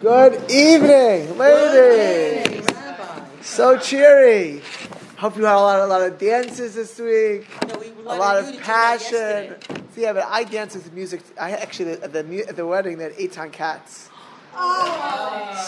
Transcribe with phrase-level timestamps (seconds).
[0.00, 2.66] Good evening, ladies.
[3.42, 4.60] So cheery.
[5.16, 7.46] Hope you had a lot, a lot of dances this week.
[8.04, 9.12] A lot of passion.
[9.14, 9.82] yesterday.
[9.94, 11.22] See, yeah, but I danced with music.
[11.40, 14.10] I actually at the at the wedding they had eight ton cats.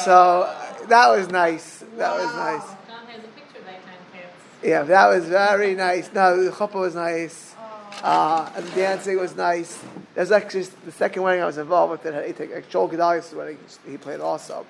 [0.05, 1.85] So uh, that was nice.
[1.97, 2.63] That was nice.
[2.89, 4.35] John has a picture of that kind cats.
[4.63, 6.13] Yeah, that was very nice.
[6.13, 7.55] No, the chuppah was nice.
[8.03, 9.83] Uh, and the dancing was nice.
[10.15, 12.39] Was actually the second wedding I was involved with that had.
[12.51, 13.59] Like Joel Gedalius' wedding,
[13.89, 14.67] he played also.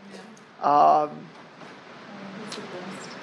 [0.62, 1.10] Um,
[2.46, 3.16] He's the best.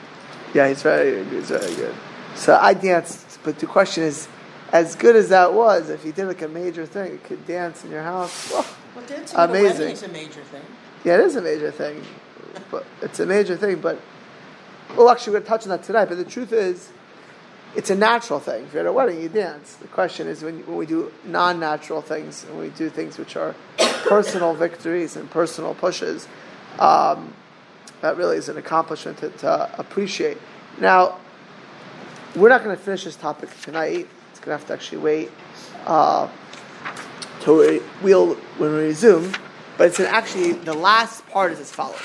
[0.54, 1.96] yeah, he's very, he's very good.
[2.36, 4.28] So I danced, but the question is,
[4.72, 7.84] as good as that was, if you did like a major thing, you could dance
[7.84, 8.52] in your house.
[8.52, 9.90] Well, Well, dancing Amazing.
[9.92, 10.62] is a major thing.
[11.04, 12.02] yeah, it is a major thing,
[12.72, 13.80] but it's a major thing.
[13.82, 14.00] But
[14.98, 16.06] well, actually, we're going to touch on that tonight.
[16.06, 16.90] But the truth is,
[17.76, 18.66] it's a natural thing.
[18.66, 19.76] If you're at a wedding, you dance.
[19.76, 23.56] The question is when, when we do non-natural things and we do things which are
[24.04, 26.28] personal victories and personal pushes,
[26.80, 27.34] um,
[28.02, 30.38] that really is an accomplishment to, to appreciate.
[30.80, 31.20] Now,
[32.36, 34.08] we're not going to finish this topic tonight.
[34.32, 35.32] It's going to have to actually wait
[35.86, 36.28] uh,
[37.42, 39.32] till we, we'll when we resume.
[39.78, 42.00] But it's an, actually the last part is as follows: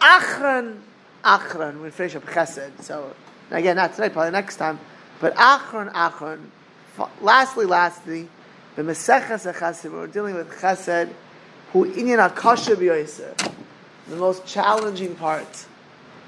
[0.00, 0.78] Achron,
[1.24, 1.82] Achron.
[1.82, 2.82] We finish up Chesed.
[2.82, 3.14] So
[3.58, 4.78] again, not tonight, probably next time.
[5.20, 6.40] But Achron, Achron.
[7.20, 8.28] Lastly, lastly,
[8.76, 9.90] the Meseches Chesed.
[9.90, 11.12] We're dealing with Chesed,
[11.72, 13.52] who inyan akasha b'yoyser.
[14.08, 15.66] The most challenging part.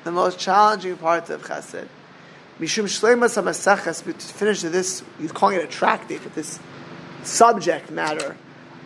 [0.04, 1.88] The most challenging part of Chesed.
[2.60, 6.60] Mishum Shleimas HaMaseches, to finish this, he's calling it a tractate, but this
[7.24, 8.36] subject matter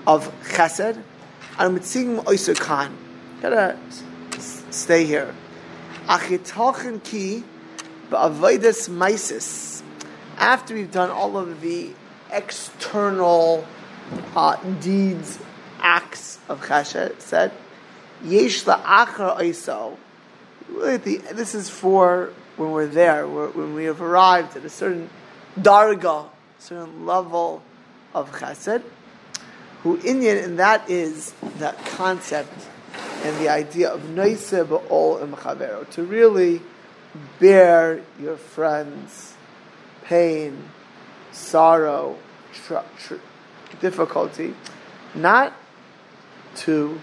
[0.07, 1.03] of Chesed.
[1.59, 2.97] I'm mitzing Oyser Khan.
[3.43, 3.77] Gotta
[4.39, 5.35] stay here.
[6.07, 7.45] Achitochen ki
[8.11, 9.83] ba'avodas maisis.
[10.37, 11.91] After we've done all of the
[12.31, 13.67] external
[14.37, 15.39] uh, deeds,
[15.81, 17.53] acts of Chesed, said,
[18.25, 19.97] Yesh la'achar oiso.
[21.35, 25.09] This is for when we're there, when we have arrived at a certain
[25.59, 26.27] darga,
[26.59, 27.63] certain level
[28.15, 28.83] of chesed,
[29.83, 32.53] who Inyan, and that is that concept
[33.23, 36.61] and the idea of noise ba'ol and to really
[37.39, 39.35] bear your friends'
[40.05, 40.71] pain,
[41.33, 42.17] sorrow,
[42.53, 43.15] tr- tr-
[43.81, 44.55] difficulty,
[45.15, 45.53] not
[46.57, 47.01] to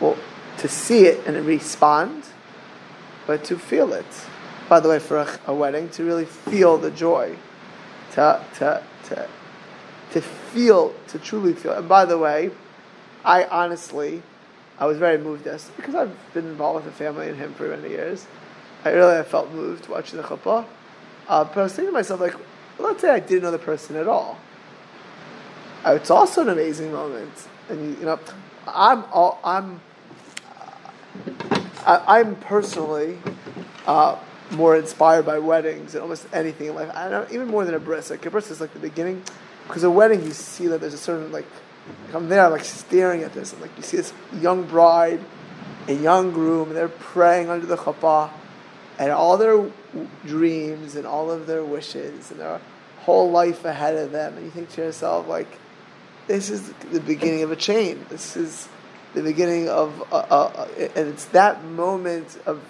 [0.00, 0.16] well,
[0.58, 2.24] to see it and respond,
[3.26, 4.06] but to feel it.
[4.68, 7.36] By the way, for a, a wedding, to really feel the joy,
[8.12, 9.28] to, to, to,
[10.12, 11.72] to feel, to truly feel.
[11.72, 12.50] And by the way,
[13.24, 14.22] I honestly,
[14.78, 17.68] I was very moved this because I've been involved with the family and him for
[17.68, 18.26] many years.
[18.88, 20.64] I really I felt moved watching the chuppah.
[21.28, 22.34] Uh, but I was thinking to myself, like,
[22.78, 24.38] let's say I didn't know the person at all.
[25.84, 27.32] Uh, It's also an amazing moment,
[27.68, 28.18] and you, know,
[28.66, 29.80] I'm all, I'm
[31.86, 33.18] I, I'm personally
[33.86, 34.18] uh,
[34.50, 36.90] more inspired by weddings than almost anything in life.
[36.94, 38.10] I don't, even more than a bris.
[38.10, 39.22] Like a bris is like the beginning,
[39.66, 41.46] because a wedding you see that there's a certain like,
[42.06, 45.20] like I'm there like staring at this and like you see this young bride,
[45.86, 48.30] a young groom, and they're praying under the chuppah,
[48.98, 49.70] and all their
[50.26, 52.60] dreams and all of their wishes and their
[53.00, 55.48] whole life ahead of them, and you think to yourself like,
[56.26, 58.04] this is the beginning of a chain.
[58.10, 58.68] This is
[59.14, 62.60] the beginning of, uh, uh, and it's that moment of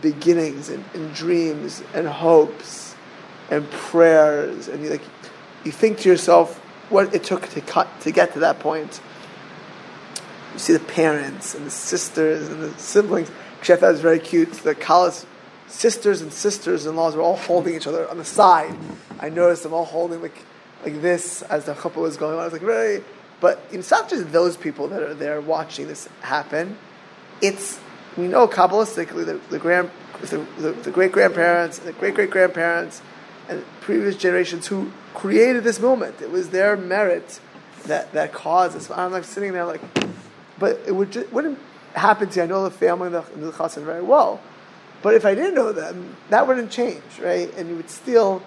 [0.00, 2.94] beginnings and, and dreams and hopes
[3.50, 5.02] and prayers, and you like,
[5.64, 6.58] you think to yourself
[6.90, 9.00] what it took to cut to get to that point.
[10.52, 13.30] You see the parents and the sisters and the siblings.
[13.62, 14.52] Thought it was very cute.
[14.52, 15.26] The Kalas
[15.68, 18.74] sisters and sisters-in-laws were all holding each other on the side.
[19.18, 20.44] I noticed them all holding like
[20.84, 22.40] like this as the chuppah was going on.
[22.40, 23.02] I was like, really?
[23.40, 26.78] But it's not just those people that are there watching this happen.
[27.42, 27.78] It's
[28.16, 29.90] we know kabbalistically the, the grand
[30.20, 33.02] the, the, the great grandparents, the great great grandparents,
[33.48, 36.22] and previous generations who created this moment.
[36.22, 37.40] It was their merit
[37.84, 38.90] that that caused this.
[38.90, 39.82] I'm like sitting there like,
[40.58, 41.58] but it would just, wouldn't
[41.94, 42.42] happen to you.
[42.44, 44.40] I know the family the, the chassan very well,
[45.06, 47.48] but if I didn't know them, that wouldn't change, right?
[47.56, 48.42] And you would still,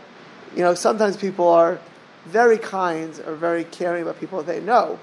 [0.53, 1.79] you know, sometimes people are
[2.25, 4.99] very kind or very caring about people they know,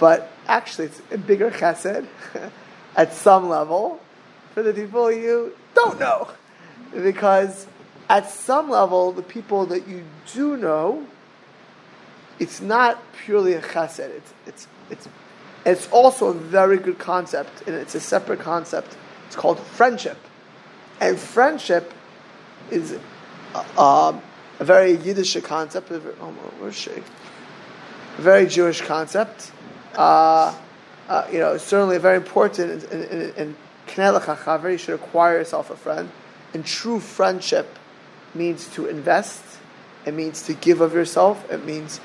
[0.00, 2.06] but actually it's a bigger chesed
[2.96, 4.00] at some level
[4.54, 6.30] for the people you don't know,
[6.94, 7.66] because
[8.08, 10.02] at some level the people that you
[10.32, 11.06] do know,
[12.38, 13.98] it's not purely a chesed.
[14.00, 15.08] It's it's it's
[15.66, 18.96] it's also a very good concept, and it's a separate concept.
[19.26, 20.16] It's called friendship,
[21.00, 21.92] and friendship
[22.70, 22.96] is
[23.54, 24.18] uh,
[24.58, 25.90] a very Yiddish concept.
[25.90, 26.34] a very- Oh?
[28.18, 29.52] A very Jewish concept.
[29.96, 30.54] Uh,
[31.08, 33.56] uh, you know, certainly very important in, in, in, in
[34.70, 36.10] you should acquire yourself a friend.
[36.52, 37.78] And true friendship
[38.34, 39.42] means to invest.
[40.06, 41.50] It means to give of yourself.
[41.50, 42.00] It means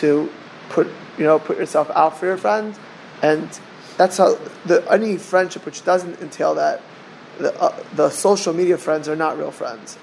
[0.00, 0.30] to
[0.68, 0.86] put,
[1.18, 2.74] you know, put yourself out for your friend.
[3.22, 3.48] And
[3.96, 6.82] that's how the any friendship which doesn't entail that,
[7.38, 9.98] the, uh, the social media friends are not real friends.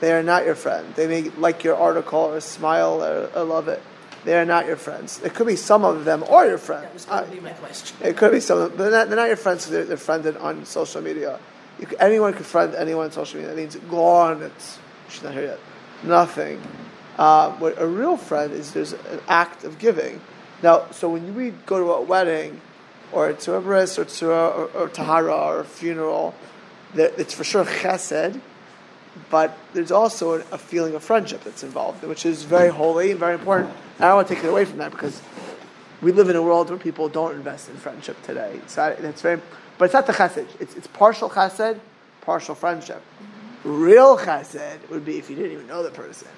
[0.00, 0.94] They are not your friend.
[0.94, 3.82] They may like your article or smile or, or love it.
[4.24, 5.20] They are not your friends.
[5.22, 6.84] It could be some of them or your friends.
[6.84, 7.96] That was going to be my question.
[8.02, 8.58] It could be some.
[8.58, 8.78] Of them.
[8.78, 9.66] They're not, they're not your friends.
[9.68, 11.38] They're, they're friended on social media.
[11.78, 13.54] Could, anyone could friend anyone on social media.
[13.54, 14.42] That means gone.
[14.42, 14.78] It's
[15.08, 15.58] she's not here yet.
[16.02, 16.60] Nothing.
[17.18, 20.20] Uh, what a real friend is, there's an act of giving.
[20.62, 22.60] Now, so when you go to a wedding,
[23.14, 26.34] or to a bris, or to a or, or tahara, or a funeral,
[26.94, 28.40] it's for sure chesed
[29.30, 33.34] but there's also a, feeling of friendship that's involved, which is very holy and very
[33.34, 33.70] important.
[33.96, 35.20] And I don't want to take it away from that because
[36.02, 38.60] we live in a world where people don't invest in friendship today.
[38.66, 39.40] So that's very,
[39.78, 40.46] but it's not the chesed.
[40.60, 41.78] It's, it's partial chesed,
[42.22, 43.02] partial friendship.
[43.62, 46.28] Real chesed would be if you didn't even know the person,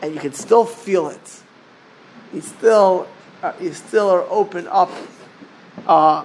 [0.00, 1.42] and you can still feel it.
[2.32, 3.08] You still,
[3.42, 4.90] uh, you still are open up
[5.86, 6.24] uh,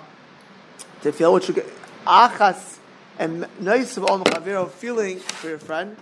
[1.03, 1.65] you get.
[2.05, 2.77] Achas
[3.19, 5.97] and of al chavero, feeling for your friend,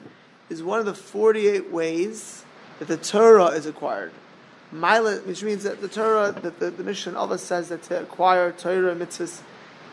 [0.50, 2.44] is one of the 48 ways
[2.80, 4.12] that the Torah is acquired.
[4.72, 8.02] Mila, which means that the Torah, that the, the mission of us says that to
[8.02, 9.42] acquire Torah mitzvahs,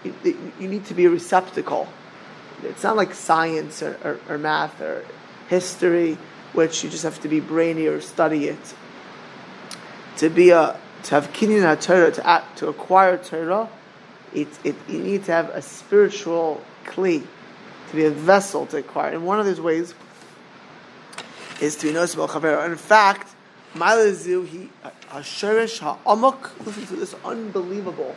[0.02, 0.14] you,
[0.58, 1.88] you, need to be a receptacle.
[2.64, 5.04] It's not like science or, or, or, math or
[5.48, 6.18] history,
[6.54, 8.74] which you just have to be brainy or study it.
[10.16, 13.68] To be a to have kinyan Torah to act, to acquire Torah,
[14.34, 17.26] it, it, you need to have a spiritual kli,
[17.90, 19.12] to be a vessel to acquire.
[19.12, 19.94] And one of those ways
[21.60, 22.64] is to be noticeable chaver.
[22.66, 23.34] In fact,
[23.74, 24.68] Ma'alazu, he
[25.08, 26.66] hasherish ha'amok.
[26.66, 28.14] Listen to this unbelievable.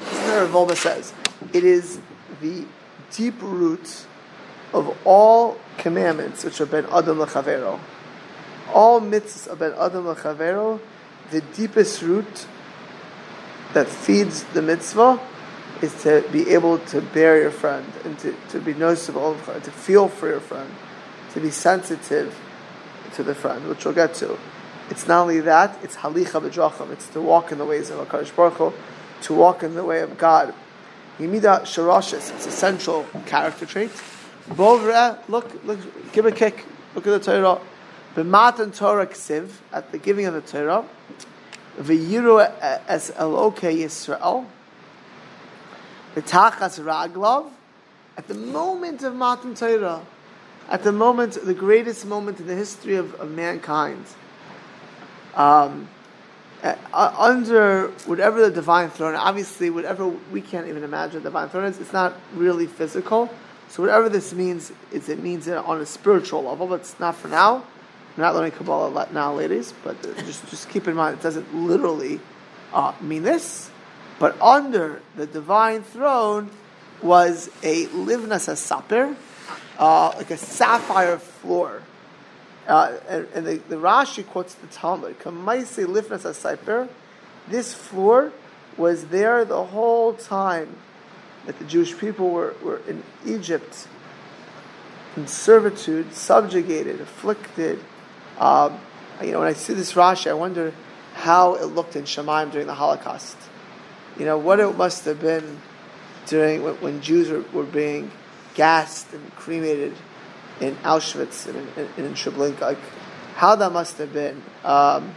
[0.00, 1.12] This says.
[1.52, 2.00] It is
[2.40, 2.64] the
[3.10, 4.06] deep root
[4.72, 7.80] of all commandments which are ben adam lechavero.
[8.72, 10.80] All mitzvahs of ben adam lechavero,
[11.32, 12.46] the deepest root
[13.72, 15.18] that feeds the mitzvah
[15.80, 20.08] is to be able to bear your friend and to, to be noticeable, to feel
[20.08, 20.70] for your friend,
[21.32, 22.38] to be sensitive
[23.14, 24.38] to the friend, which we'll get to.
[24.90, 28.36] It's not only that, it's halicha b'drachim, it's to walk in the ways of HaKadosh
[28.36, 28.72] Baruch Hu,
[29.22, 30.54] to walk in the way of God.
[31.18, 33.90] Yimida sharashis, it's a central character trait.
[34.50, 35.78] Bovra, look, look,
[36.12, 37.60] give a kick, look at the Torah.
[38.14, 40.84] B'matan Torah ksiv, at the giving of the Torah,
[41.78, 42.40] v'yiru
[42.86, 44.46] es eloke Yisrael,
[46.14, 47.50] B'tachas raglav,
[48.18, 50.02] at the moment of Matan Torah,
[50.68, 54.04] at the moment, the greatest moment in the history of, of mankind,
[55.34, 55.88] um,
[56.62, 56.76] uh,
[57.18, 61.78] under whatever the divine throne, obviously, whatever we can't even imagine the divine throne is,
[61.78, 63.32] it's not really physical.
[63.68, 67.16] So whatever this means is it means it on a spiritual level, but it's not
[67.16, 67.64] for now.
[68.16, 72.20] We're not learning Kabbalah now, ladies, but just just keep in mind it doesn't literally
[72.72, 73.70] uh, mean this.
[74.18, 76.50] But under the divine throne
[77.02, 79.16] was a livnas a saper,
[79.78, 81.82] uh, like a sapphire floor.
[82.68, 86.88] Uh, and, and the, the, Rashi quotes the Talmud, Kamaisi livnas saper.
[87.48, 88.32] This floor
[88.76, 90.76] was there the whole time
[91.46, 93.88] that the Jewish people were, were in Egypt,
[95.16, 97.80] in servitude, subjugated, afflicted.
[98.38, 98.78] Um,
[99.22, 100.72] you know, when I see this Rashi, I wonder
[101.14, 103.36] how it looked in Shemaim during the Holocaust
[104.18, 105.60] you know, what it must have been
[106.26, 108.10] during when, when Jews were, were, being
[108.54, 109.94] gassed and cremated
[110.60, 112.78] in Auschwitz and in, in, in Treblinka, like
[113.34, 114.42] how that must have been.
[114.64, 115.14] Um,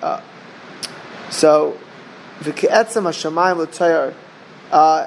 [0.00, 0.20] uh,
[1.30, 1.78] so,
[2.40, 4.14] v'ke'etzem hashamayim l'tayar,
[4.70, 5.06] uh,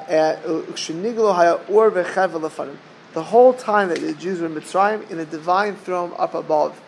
[3.13, 6.81] the whole time that the Jews were in Mitzrayim, in the divine throne up above,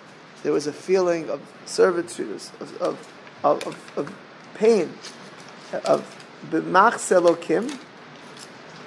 [0.47, 3.09] there was a feeling of servitude, of, of,
[3.43, 4.15] of, of
[4.53, 4.93] pain
[5.83, 7.77] of B'machs Elokim,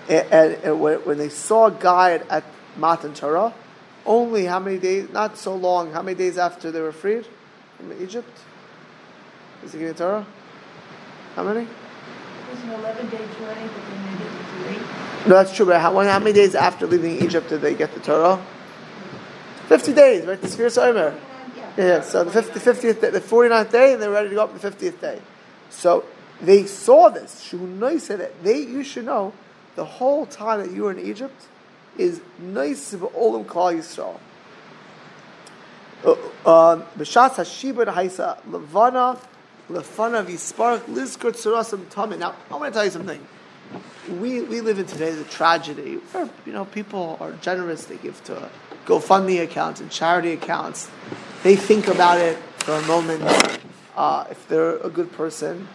[0.09, 2.45] and, and, when they saw God at
[2.79, 3.52] Matan Torah,
[4.07, 7.26] only how many days, not so long, how many days after they were freed
[7.76, 8.40] from Egypt?
[9.62, 10.26] Is it giving Torah?
[11.37, 11.61] How many?
[11.61, 11.69] It
[12.50, 15.29] was an 11 day journey, but they made it three.
[15.29, 18.00] No, that's true, but how, how many days after leaving Egypt did they get the
[18.00, 18.43] Torah?
[19.69, 20.40] 50 days, right?
[20.40, 21.21] The Sphere Omer.
[21.77, 24.59] Yeah, so the 50, 50th day, the 49th day, and they're ready to go up
[24.59, 25.21] the 50th day.
[25.71, 26.05] So
[26.41, 27.49] they saw this.
[27.49, 29.33] Shunai said that they you should know
[29.77, 31.47] the whole time that you were in Egypt
[31.97, 34.19] is nice of olam klal Yisrael.
[36.05, 39.19] Uh, um, B'shatz hashiba haisa levana
[39.71, 42.19] lefanav yisparach lizkor tzarasam tamid.
[42.19, 43.27] Now, I want to tell you something.
[44.09, 47.85] We, we live in today the tragedy where, you know, people are generous.
[47.85, 48.50] They give to
[48.90, 50.90] GoFundMe accounts and charity accounts.
[51.44, 53.23] They think about it for a moment.
[53.94, 55.68] Uh, if they're a good person,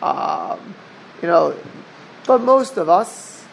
[0.00, 0.74] um,
[1.20, 1.56] you know,
[2.24, 3.44] but most of us,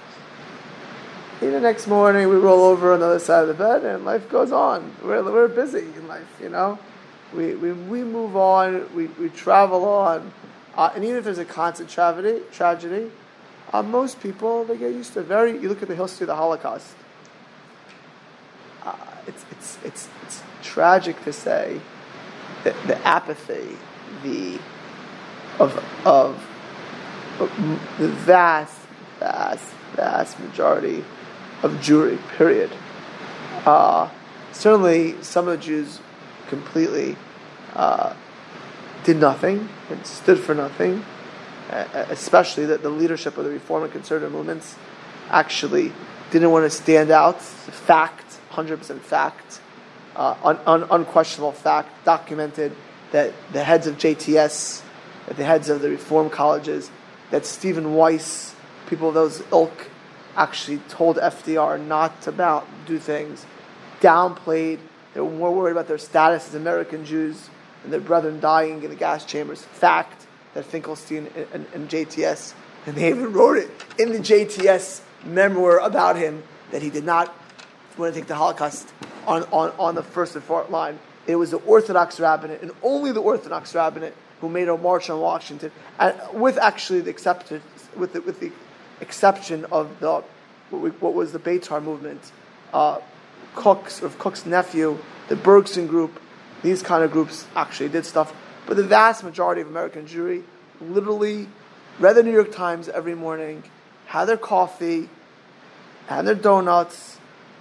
[1.41, 4.05] in the next morning we roll over on the other side of the bed and
[4.05, 4.93] life goes on.
[5.03, 6.77] We're, we're busy in life, you know.
[7.33, 10.31] We, we, we move on, we, we travel on.
[10.75, 13.09] Uh, and even if there's a constant tragedy, tragedy
[13.73, 15.25] uh, most people, they get used to it.
[15.25, 16.93] Very, you look at the history of the Holocaust.
[19.27, 21.79] It's, it's, it's, it's tragic to say
[22.63, 23.77] that the apathy,
[24.23, 24.59] the,
[25.59, 26.45] of, of,
[27.99, 28.77] the vast,
[29.19, 31.03] vast, vast majority
[31.63, 32.71] of Jewry, period.
[33.65, 34.09] Uh,
[34.51, 35.99] certainly, some of the Jews
[36.47, 37.15] completely
[37.73, 38.13] uh,
[39.03, 41.05] did nothing and stood for nothing,
[41.69, 44.75] especially that the leadership of the Reform and Conservative movements
[45.29, 45.91] actually
[46.31, 47.41] didn't want to stand out.
[47.41, 48.28] Fact,
[48.65, 49.61] 100% fact,
[50.15, 52.75] uh, un- un- unquestionable fact, documented
[53.11, 54.81] that the heads of JTS,
[55.27, 56.91] that the heads of the Reform colleges,
[57.31, 58.55] that Stephen Wise,
[58.87, 59.89] people of those ilk,
[60.35, 63.45] actually told FDR not to do things,
[64.01, 64.79] downplayed.
[65.13, 67.49] They were more worried about their status as American Jews
[67.83, 69.63] and their brethren dying in the gas chambers.
[69.63, 72.53] Fact that Finkelstein and, and, and JTS,
[72.85, 77.35] and they even wrote it in the JTS memoir about him that he did not
[77.99, 78.91] want to take the Holocaust
[79.27, 80.99] on, on, on the first and fourth line.
[81.27, 85.19] It was the Orthodox rabbinate, and only the Orthodox rabbinate, who made a march on
[85.19, 87.63] Washington, and with actually the acceptance,
[87.95, 88.51] with the, with the
[89.01, 90.23] exception of the
[90.69, 92.31] what, we, what was the Beitar movement,
[92.73, 92.99] uh,
[93.55, 96.21] Kook's of Kook's nephew, the Bergson group,
[96.63, 98.33] these kind of groups actually did stuff.
[98.65, 100.43] But the vast majority of American Jewry
[100.79, 101.47] literally
[101.99, 103.63] read the New York Times every morning,
[104.05, 105.09] had their coffee,
[106.07, 107.18] had their donuts,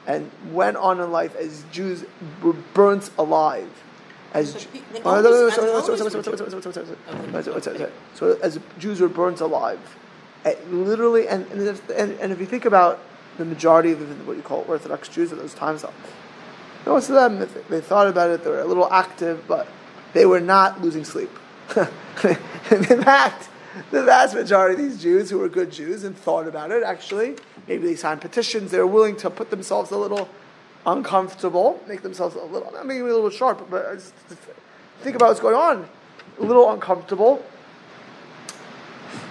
[0.08, 2.04] and went on in life as Jews
[2.42, 3.70] were burnt alive.
[4.32, 4.66] As
[8.14, 9.96] so as Jews were burnt alive,
[10.44, 13.00] and literally, and, and, if, and, and if you think about
[13.36, 15.84] the majority of what you call Orthodox Jews at those times,
[16.84, 19.66] most of them, they thought about it, they were a little active, but
[20.12, 21.30] they were not losing sleep.
[21.76, 23.48] in fact,
[23.90, 27.36] the vast majority of these Jews who were good Jews and thought about it, actually,
[27.68, 30.28] maybe they signed petitions, they were willing to put themselves a little
[30.86, 34.00] uncomfortable, make themselves a little, maybe a little sharp, but
[35.00, 35.88] think about what's going on,
[36.40, 37.44] a little uncomfortable.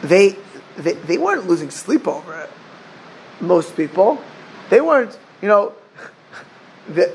[0.04, 0.36] They,
[0.78, 2.50] they, they weren't losing sleep over it.
[3.42, 4.22] Most people,
[4.70, 5.74] they weren't, you know,
[6.88, 7.14] the,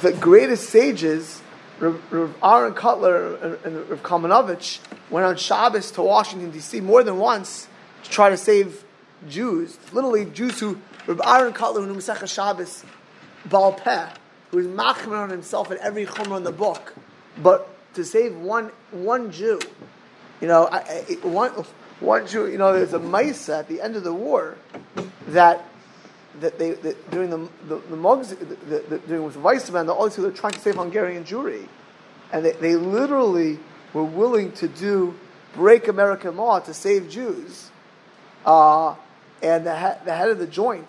[0.00, 1.42] the greatest sages
[1.82, 4.78] Rav Aaron Kotler and, and Rav Kalmanovich
[5.10, 6.80] went on Shabbos to Washington D.C.
[6.80, 7.66] more than once
[8.04, 8.84] to try to save
[9.28, 12.84] Jews, literally Jews who Rav Aaron Kotler who Masechah Shabbos
[13.46, 14.08] Baal Peh,
[14.50, 16.94] who was machmer on himself in every chumrah in the book,
[17.42, 19.60] but to save one one Jew,
[20.40, 21.50] you know, I, I, one
[22.00, 24.56] one Jew, you know, there's a Maisa at the end of the war
[25.28, 25.64] that
[26.40, 30.22] that they that during the the, the mugs the, the, during with Weizmann, the also
[30.22, 31.66] they're trying to save Hungarian Jewry,
[32.32, 33.58] and they, they literally
[33.92, 35.14] were willing to do
[35.54, 37.70] break American law to save Jews,
[38.46, 38.94] uh,
[39.42, 40.88] and the, he, the head of the joint.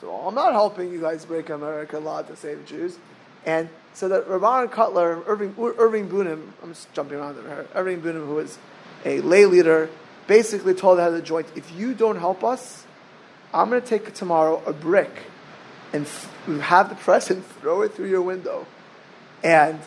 [0.00, 2.98] So I'm not helping you guys break American law to save Jews,
[3.44, 7.66] and so that Rabban Kotler, Irving Irving Bunim, I'm just jumping around there.
[7.74, 8.58] Irving Bunim, who was
[9.04, 9.90] a lay leader,
[10.26, 12.86] basically told the head of the joint, if you don't help us
[13.52, 15.10] I'm going to take tomorrow a brick
[15.92, 16.06] and
[16.62, 18.66] have the press and throw it through your window
[19.42, 19.78] and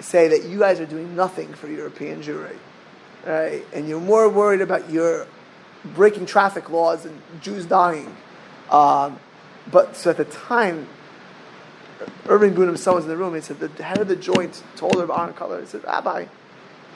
[0.00, 2.56] say that you guys are doing nothing for European Jewry.
[3.24, 3.64] Right?
[3.72, 5.28] And you're more worried about your
[5.84, 8.16] breaking traffic laws and Jews dying.
[8.70, 9.18] Um,
[9.70, 10.88] but so at the time,
[12.26, 15.12] Irving Bunim, someone's in the room, he said, the head of the joint told her
[15.12, 16.26] Aaron Kotler, he said, Rabbi,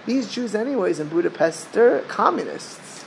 [0.04, 3.04] these Jews anyways in Budapest, they're communists.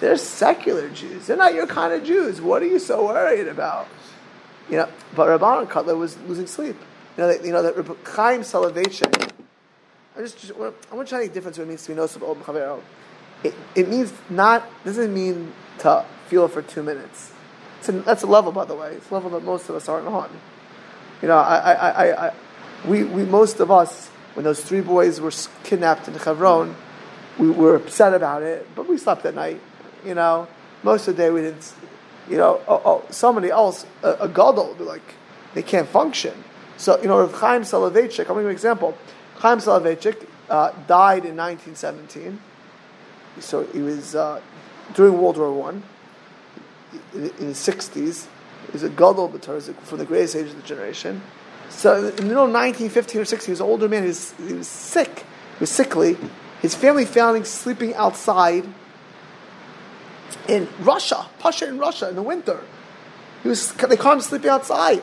[0.00, 1.26] They're secular Jews.
[1.26, 2.40] They're not your kind of Jews.
[2.40, 3.88] What are you so worried about?
[4.68, 6.76] You know, but Rabban Kotler was losing sleep.
[7.16, 9.30] You know, that, you know that Chaim Soloveitchik.
[10.16, 11.94] I just, just I want to try to make a difference what it means to
[11.94, 12.80] be nosab chavero.
[13.44, 17.32] It, means not doesn't mean to feel for two minutes.
[17.88, 18.92] A, that's a level, by the way.
[18.94, 20.30] It's a level that most of us aren't on.
[21.22, 22.34] You know, I, I, I, I,
[22.86, 26.74] we, we, most of us, when those three boys were kidnapped in Hebron,
[27.38, 29.60] we were upset about it, but we slept at night
[30.06, 30.46] you know,
[30.82, 31.74] most of the day we didn't,
[32.30, 35.14] you know, oh, oh, somebody else, a, a gadol, would be like,
[35.54, 36.44] they can't function.
[36.76, 38.96] So, you know, Chaim Soloveitchik, I'll give you an example.
[39.36, 42.40] Chaim Soloveitchik uh, died in 1917,
[43.40, 44.40] so he was uh,
[44.94, 45.82] during World War One
[47.14, 48.28] in, the sixties.
[48.66, 51.22] He was a gadol b'Torah from the greatest age of the generation.
[51.68, 54.02] So in the middle of 1915 or 16, he was an older man.
[54.02, 55.20] He was, he was sick.
[55.20, 56.16] He was sickly.
[56.62, 58.64] His family found him sleeping outside
[60.48, 62.60] in Russia, Pasha in Russia in the winter.
[63.42, 65.02] He was, they caught him sleeping outside.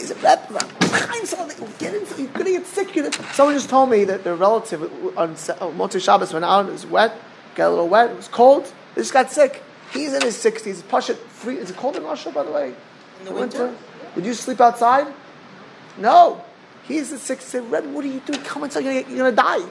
[0.00, 2.94] He said, find something, get into, you're going to get sick.
[2.94, 3.12] Gonna...
[3.32, 4.82] Someone just told me that their relative
[5.16, 7.18] on Motzei Shabbos went out, it was wet,
[7.54, 9.62] got a little wet, it was cold, they just got sick.
[9.92, 12.74] He's in his 60s, Pasha, free, is it cold in Russia, by the way?
[13.20, 13.66] In the winter?
[13.66, 13.78] winter?
[14.16, 15.12] Would you sleep outside?
[15.98, 16.44] No.
[16.84, 18.40] He's 60s, said, Red, what are you doing?
[18.40, 19.66] Come inside, you're going to die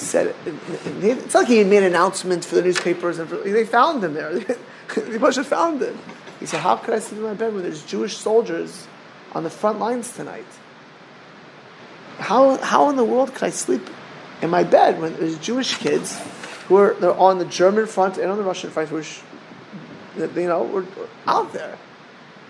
[0.00, 0.34] said
[1.02, 4.38] it's like he made announcements for the newspapers and for, they found him there.
[4.96, 5.98] they must have found him.
[6.40, 8.86] He said, "How could I sleep in my bed when there's Jewish soldiers
[9.32, 10.46] on the front lines tonight?
[12.18, 13.88] How how in the world could I sleep
[14.42, 16.18] in my bed when there's Jewish kids
[16.66, 19.20] who are they're on the German front and on the Russian front, which
[20.16, 20.86] you know were
[21.26, 21.78] out there?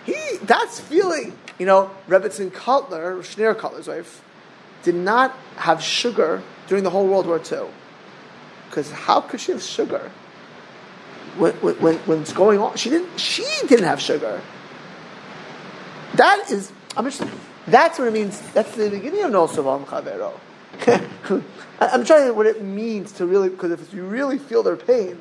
[0.05, 1.37] He that's feeling.
[1.59, 4.23] You know, Rebbetzin Kotler, Schneer Kotler's wife,
[4.83, 7.69] did not have sugar during the whole World War II.
[8.69, 10.11] Because how could she have sugar?
[11.37, 14.41] When, when, when it's going on, she didn't, she didn't have sugar.
[16.15, 17.23] That is, I'm just,
[17.67, 18.41] that's what it means.
[18.53, 20.39] That's the beginning of No Savam Chavero.
[21.81, 25.21] I'm trying to what it means to really, because if you really feel their pain,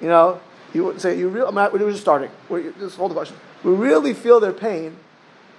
[0.00, 0.40] you know,
[0.72, 2.30] you would say, you really, I'm we're just starting.
[2.48, 3.36] We're, just hold the question.
[3.62, 4.96] We really feel their pain,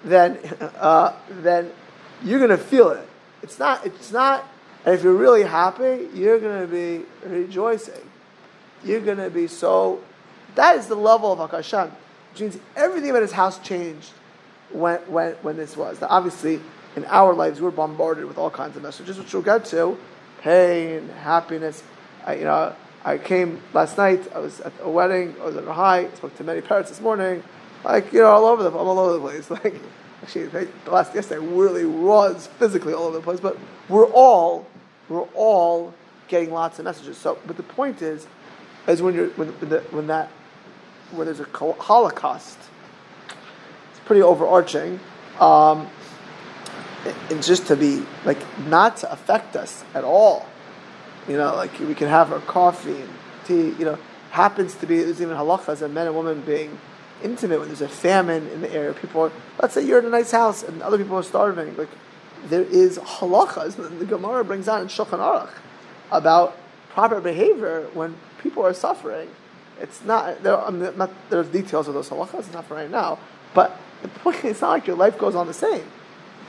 [0.03, 0.37] then,
[0.77, 1.71] uh, then
[2.23, 3.07] you're going to feel it.
[3.41, 4.45] It's not, it's not
[4.85, 8.01] and if you're really happy, you're going to be rejoicing.
[8.85, 10.01] You're going to be so.
[10.55, 11.91] That is the level of Akashan,
[12.31, 14.11] Which means everything about his house changed
[14.71, 15.99] when, when, when this was.
[15.99, 16.61] Now, obviously,
[16.95, 19.97] in our lives, we're bombarded with all kinds of messages, which we'll get to
[20.45, 21.83] pain, happiness.
[22.25, 24.21] I, you know, I came last night.
[24.33, 25.35] I was at a wedding.
[25.41, 26.09] I was at a high.
[26.11, 27.43] Spoke to many parents this morning.
[27.83, 28.69] Like you know, all over the.
[28.69, 29.49] I'm all over the place.
[29.63, 29.81] Like
[30.21, 33.39] actually, the last yesterday really was physically all over the place.
[33.39, 33.57] But
[33.89, 34.67] we're all
[35.09, 35.93] we're all
[36.27, 37.17] getting lots of messages.
[37.17, 38.27] So, but the point is,
[38.87, 40.29] is when you're when, when, the, when that
[41.11, 42.57] when there's a Holocaust,
[43.91, 44.99] it's pretty overarching.
[45.39, 45.87] Um,
[47.29, 50.45] it's just to be like not to affect us at all.
[51.27, 53.09] You know, like we can have our coffee and
[53.45, 53.69] tea.
[53.77, 53.97] You know,
[54.31, 56.77] happens to be there's even halachas and men and women being
[57.23, 58.93] intimate when there's a famine in the area.
[58.93, 61.75] People, are, let's say you're in a nice house and other people are starving.
[61.77, 61.89] Like
[62.45, 63.75] there is halachas.
[63.99, 65.53] The Gemara brings out in Shulchan Aruch
[66.11, 66.57] about
[66.95, 69.29] proper behavior when people are suffering.
[69.81, 72.89] It's not, there, I mean, not there's details of those halachas, it's not for right
[72.89, 73.19] now,
[73.53, 75.83] but the point it's not like your life goes on the same.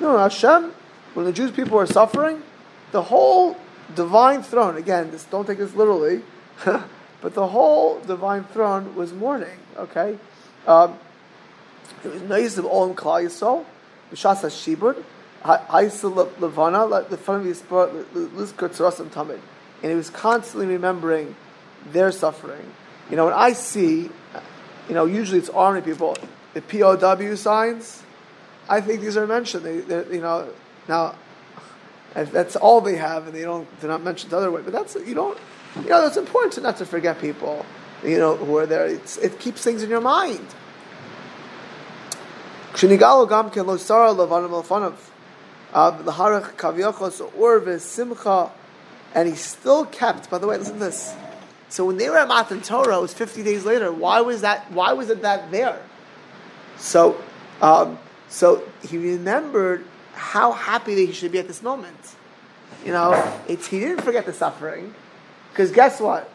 [0.00, 0.72] No, no, Hashem,
[1.14, 2.44] when the Jewish people are suffering,
[2.92, 3.56] the whole
[3.96, 6.22] divine throne, again, this, don't take this literally,
[6.64, 10.16] but the whole divine throne was mourning, okay?
[10.68, 10.96] Um,
[12.04, 13.64] it was nice of all in Klal Yisrael,
[14.12, 15.02] B'shas HaShibud,
[16.40, 17.62] Levana, the front of his
[19.10, 19.40] Tamid.
[19.82, 21.36] And he was constantly remembering
[21.92, 22.72] their suffering.
[23.10, 24.10] You know, when I see,
[24.88, 26.16] you know, usually it's army people,
[26.54, 28.02] the POW signs,
[28.68, 29.64] I think these are mentioned.
[29.64, 30.48] They, you know,
[30.88, 31.14] now,
[32.14, 34.62] that's all they have, and they don't, they're not mentioned the other way.
[34.62, 35.38] But that's you don't,
[35.82, 37.64] you know, it's important to not to forget people,
[38.02, 38.86] you know, who are there.
[38.86, 40.46] It's, it keeps things in your mind.
[49.16, 50.30] And he still kept.
[50.30, 51.12] By the way, listen to this.
[51.68, 53.90] So when they were at Matan Torah, it was fifty days later.
[53.90, 54.70] Why was that?
[54.70, 55.82] Why was it that there?
[56.76, 57.20] So,
[57.60, 57.98] um,
[58.28, 61.96] so he remembered how happy that he should be at this moment.
[62.84, 63.10] You know,
[63.48, 64.94] it's, he didn't forget the suffering,
[65.50, 66.30] because guess what?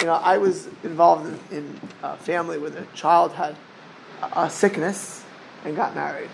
[0.00, 3.56] you know, I was involved in, in a family where the child had
[4.22, 5.24] a, a sickness
[5.64, 6.30] and got married.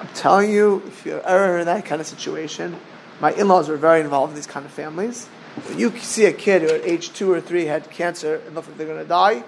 [0.00, 2.76] I'm telling you, if you're ever in that kind of situation,
[3.20, 5.26] my in-laws were very involved in these kind of families.
[5.66, 8.68] When you see a kid who at age two or three had cancer and looked
[8.68, 9.44] like they're going to die,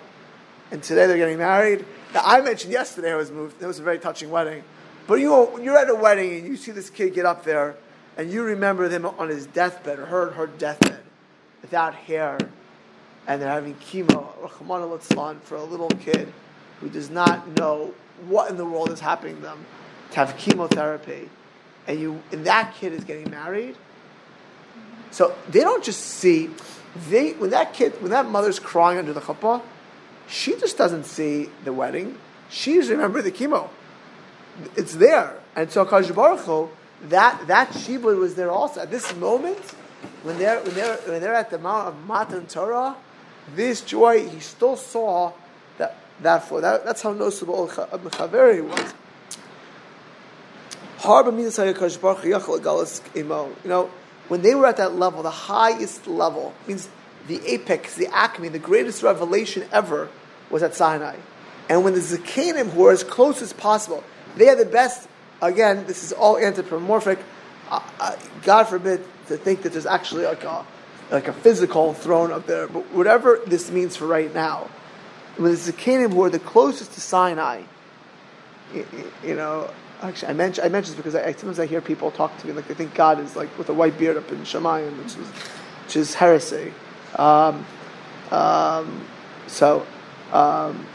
[0.70, 1.84] and today they're getting married.
[2.14, 3.62] Now, I mentioned yesterday I was moved.
[3.62, 4.64] It was a very touching wedding.
[5.06, 7.76] But you, you're at a wedding and you see this kid get up there,
[8.16, 11.00] and you remember them on his deathbed or her her deathbed,
[11.62, 12.38] without hair,
[13.26, 14.48] and they're having chemo, or
[15.40, 16.32] for a little kid
[16.80, 17.94] who does not know
[18.26, 19.64] what in the world is happening to them
[20.10, 21.30] to have chemotherapy,
[21.86, 23.76] and you and that kid is getting married.
[25.10, 26.50] So they don't just see
[27.08, 29.62] they when that kid when that mother's crying under the chuppah,
[30.28, 32.18] she just doesn't see the wedding.
[32.48, 33.68] She's remember the chemo.
[34.76, 36.68] It's there, and so Kadosh Baruch Hu,
[37.08, 39.74] that that shibud was there also at this moment.
[40.22, 42.96] when they're when they're when they're at the Mount of Matan Torah,
[43.54, 45.32] this joy he still saw
[45.78, 48.94] that that for that that's how noticeable Chaveri was.
[53.64, 53.90] You know,
[54.28, 56.88] when they were at that level, the highest level means
[57.26, 60.08] the apex, the acme, the greatest revelation ever
[60.50, 61.16] was at Sinai.
[61.68, 64.04] And when the Zakanim, who are as close as possible,
[64.36, 65.08] they are the best.
[65.40, 67.18] Again, this is all anthropomorphic.
[67.70, 70.64] Uh, uh, God forbid to think that there's actually like a
[71.10, 72.66] like a physical throne up there.
[72.68, 74.70] But whatever this means for right now,
[75.36, 77.62] when the Zakanim who are the closest to Sinai,
[78.74, 78.86] you,
[79.24, 79.70] you know,
[80.02, 82.52] actually I mention I mention this because I, sometimes I hear people talk to me
[82.52, 85.28] like they think God is like with a white beard up in Shemayim, which is
[85.84, 86.72] which is heresy.
[87.16, 87.64] Um,
[88.30, 89.06] um,
[89.46, 89.86] so.
[90.32, 90.86] Um,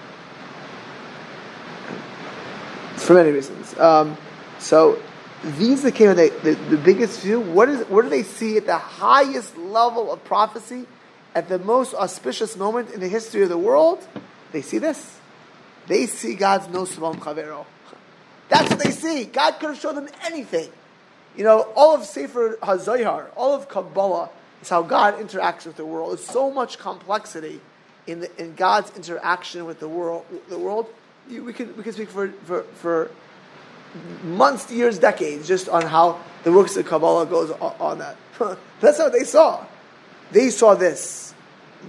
[2.98, 3.78] for many reasons.
[3.80, 4.18] Um,
[4.60, 5.02] so
[5.44, 7.40] these became the, the, the, biggest view.
[7.40, 10.86] What is what do they see at the highest level of prophecy,
[11.34, 14.06] at the most auspicious moment in the history of the world?
[14.52, 15.20] They see this.
[15.88, 17.66] They see God's no sabam chavero.
[18.50, 19.26] That's what they see.
[19.26, 20.70] God could have shown them anything.
[21.36, 24.30] You know, all of Sefer HaZohar, all of Kabbalah
[24.62, 26.18] is how God interacts with the world.
[26.18, 27.62] There's so much complexity
[28.08, 30.26] in, the, in God's interaction with the world.
[30.50, 30.88] The world
[31.30, 33.12] we could we could speak for, for, for
[34.24, 38.16] months, years, decades, just on how the works of Kabbalah goes on, on that.
[38.80, 39.66] That's what they saw.
[40.32, 41.34] They saw this.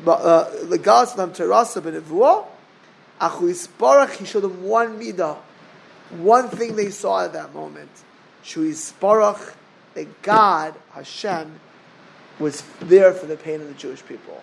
[0.07, 2.47] Uh, the God them terasa benevua,
[3.21, 4.16] achu isparach.
[4.16, 5.38] He showed them one midah,
[6.11, 7.90] one thing they saw at that moment.
[8.42, 9.55] Shu isparach,
[9.94, 11.61] that God Hashem
[12.38, 14.42] was there for the pain of the Jewish people,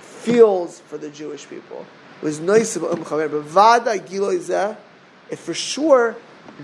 [0.00, 1.86] feels for the Jewish people
[2.20, 3.30] It was nice about Um Chaver.
[3.30, 3.94] But Vada
[5.30, 6.16] if for sure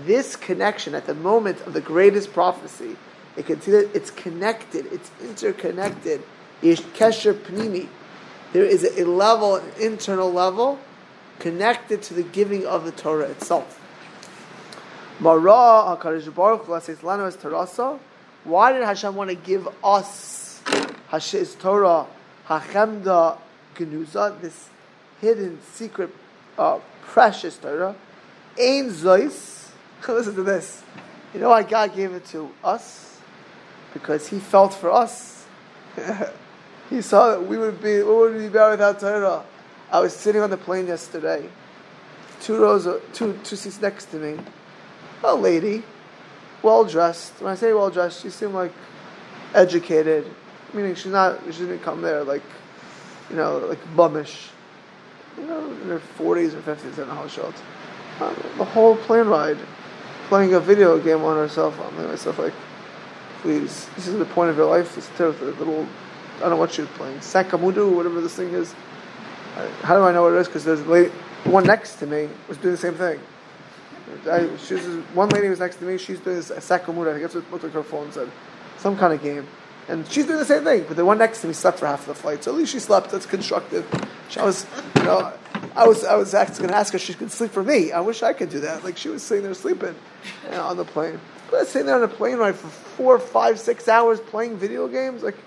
[0.05, 2.97] this connection at the moment of the greatest prophecy,
[3.37, 6.23] it can see that it's connected, it's interconnected.
[6.61, 7.87] Kesher Pnimi.
[8.53, 10.79] There is a level, an internal level,
[11.39, 13.79] connected to the giving of the Torah itself.
[15.19, 17.99] Mara HaKadosh Baruch Hu is.
[18.43, 20.61] Why did Hashem want to give us
[21.09, 22.05] Hashem's Torah,
[22.47, 23.37] Hachemda
[23.75, 24.69] Genuza, this
[25.21, 26.13] hidden, secret,
[26.57, 27.95] uh, precious Torah.
[28.59, 29.69] Ein Zois.
[30.07, 30.83] Listen to this.
[31.33, 33.19] You know why God gave it to us?
[33.93, 35.45] Because He felt for us.
[36.89, 39.43] he saw that we would be, we would be better without Torah.
[39.91, 41.49] I was sitting on the plane yesterday.
[42.41, 44.37] Two rows, of, two, two seats next to me.
[45.27, 45.83] A lady,
[46.61, 47.41] well dressed.
[47.41, 48.71] When I say well dressed, she seemed like
[49.55, 50.29] educated,
[50.73, 52.43] meaning she's not, she didn't come there like,
[53.29, 54.49] you know, like bummish
[55.37, 57.37] you know, in her 40s or 50s in the house.
[57.37, 59.57] Um, the whole plane ride,
[60.27, 61.93] playing a video game on her cell phone.
[61.99, 62.53] I myself like,
[63.41, 64.95] please, this is the point of your life.
[64.95, 65.87] This the little,
[66.37, 68.73] I don't know what she was playing, Sakamudu, whatever this thing is.
[69.81, 70.47] how do I know what it is?
[70.47, 71.11] Because there's a lady,
[71.45, 73.19] one next to me was doing the same thing.
[74.27, 75.97] I, she was, one lady was next to me.
[75.97, 77.09] She's doing this Sakamudu.
[77.09, 78.31] I think that's what, what her phone said.
[78.77, 79.47] Some kind of game.
[79.87, 82.01] And she's doing the same thing, but the one next to me slept for half
[82.01, 82.43] of the flight.
[82.43, 83.11] So at least she slept.
[83.11, 83.85] That's constructive.
[84.29, 84.65] She, I was,
[84.97, 85.31] you know,
[85.75, 87.91] I was, I was actually going to ask her if she could sleep for me.
[87.91, 88.83] I wish I could do that.
[88.83, 89.95] Like she was sitting there sleeping
[90.45, 91.19] you know, on the plane.
[91.51, 95.21] But sitting there on a plane ride for four, five, six hours playing video games,
[95.21, 95.37] like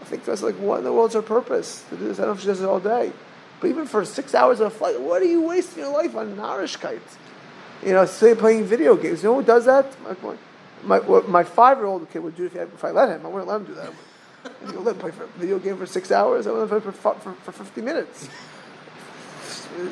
[0.00, 2.18] I think that's like what in the world's her purpose to do this.
[2.18, 3.12] I don't know if she does it all day,
[3.60, 6.34] but even for six hours of a flight, what are you wasting your life on
[6.34, 7.00] narishkeit?
[7.84, 9.22] You know, sitting playing video games.
[9.22, 9.96] You know who does that?
[10.84, 13.26] My, my, my five year old kid would do if, if I let him.
[13.26, 13.92] I wouldn't let him do that.
[14.72, 16.46] You let him play for video game for six hours.
[16.46, 18.28] I wouldn't let him play for, for, for 50 minutes.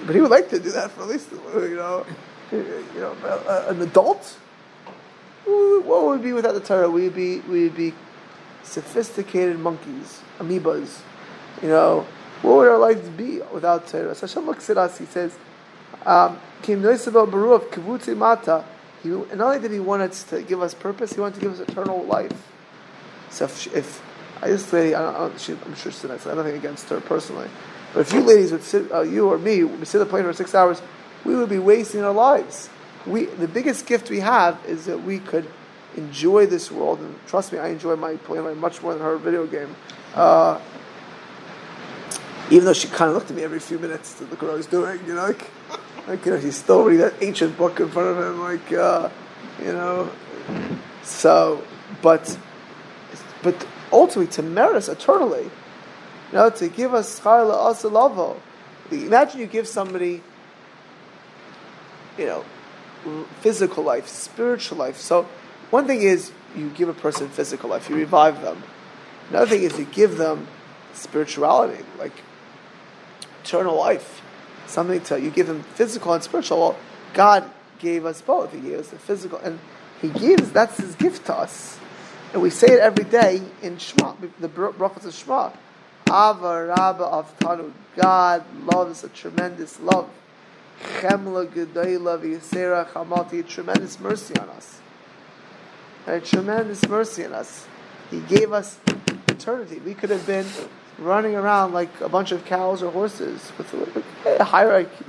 [0.06, 2.04] But he would like to do that for at least, you know,
[2.52, 3.12] you know,
[3.68, 4.36] an adult.
[5.44, 6.90] What would we be without the Torah?
[6.90, 7.94] We'd be, we'd be
[8.62, 11.00] sophisticated monkeys, amoebas.
[11.62, 12.06] You know,
[12.42, 14.14] what would our lives be without Torah?
[14.14, 15.36] So Hashem looks at us, he says,
[16.04, 18.64] um, Kim Baru of Kivutzi Mata.
[19.02, 21.58] He, not only did he want us to give us purpose, he wanted to give
[21.58, 22.48] us eternal life.
[23.30, 24.02] So if, if
[24.42, 26.26] I just say, I don't, don't, she, I'm sure she's nice.
[26.26, 27.48] I have nothing against her personally,
[27.94, 30.24] but if you ladies would sit, uh, you or me, would sit on the plane
[30.24, 30.82] for six hours,
[31.24, 32.68] we would be wasting our lives.
[33.06, 35.48] We, the biggest gift we have is that we could
[35.96, 39.46] enjoy this world, and trust me, I enjoy my plane much more than her video
[39.46, 39.74] game.
[40.14, 40.60] Uh,
[42.50, 44.54] even though she kind of looked at me every few minutes to look what I
[44.54, 45.50] was doing, you know, like
[46.10, 49.08] like, you know, he's still reading that ancient book in front of him, like, uh,
[49.60, 50.10] you know.
[51.04, 51.62] So,
[52.02, 52.36] but,
[53.44, 58.40] but ultimately to merit us eternally, you know, to give us charla asalavo.
[58.90, 60.20] Imagine you give somebody,
[62.18, 62.44] you know,
[63.40, 64.96] physical life, spiritual life.
[64.96, 65.28] So,
[65.70, 68.64] one thing is you give a person physical life, you revive them.
[69.28, 70.48] Another thing is you give them
[70.92, 72.24] spirituality, like
[73.44, 74.20] eternal life,
[74.70, 76.58] something to you give him physical and spiritual.
[76.60, 76.76] Well,
[77.12, 78.52] God gave us both.
[78.52, 79.58] He gave us the physical, and
[80.00, 81.78] He gives that's His gift to us,
[82.32, 85.50] and we say it every day in Shema, the brachas of Shema.
[86.10, 87.72] Ava Rabba of Tanu.
[87.94, 90.10] God loves a tremendous love.
[90.98, 93.46] Chemla Gedoyla V'Yisera Chamati.
[93.46, 94.80] Tremendous mercy on us.
[96.06, 97.66] And A tremendous mercy on us.
[98.10, 98.78] He gave us
[99.28, 99.78] eternity.
[99.78, 100.46] We could have been
[100.98, 105.06] running around like a bunch of cows or horses with a higher IQ.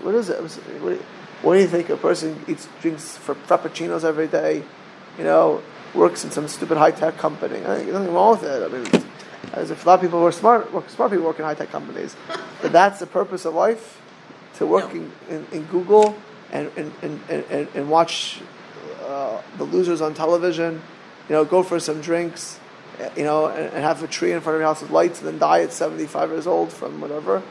[0.00, 0.40] What is it?
[1.42, 1.90] What do you think?
[1.90, 4.62] A person eats, drinks for frappuccinos every day,
[5.18, 5.62] you know,
[5.94, 7.58] works in some stupid high tech company.
[7.58, 8.62] I think there's nothing wrong with it.
[8.62, 9.04] I mean,
[9.52, 11.70] as if a lot of people who are smart, smart people work in high tech
[11.70, 12.16] companies.
[12.62, 14.00] But that's the purpose of life
[14.56, 15.00] to work no.
[15.00, 16.16] in, in, in, Google
[16.52, 18.40] and, and, and, and, and watch
[19.02, 20.80] uh, the losers on television,
[21.28, 22.58] you know, go for some drinks,
[23.16, 25.38] you know, and, have a tree in front of your house with lights and then
[25.38, 27.42] die at 75 years old from whatever.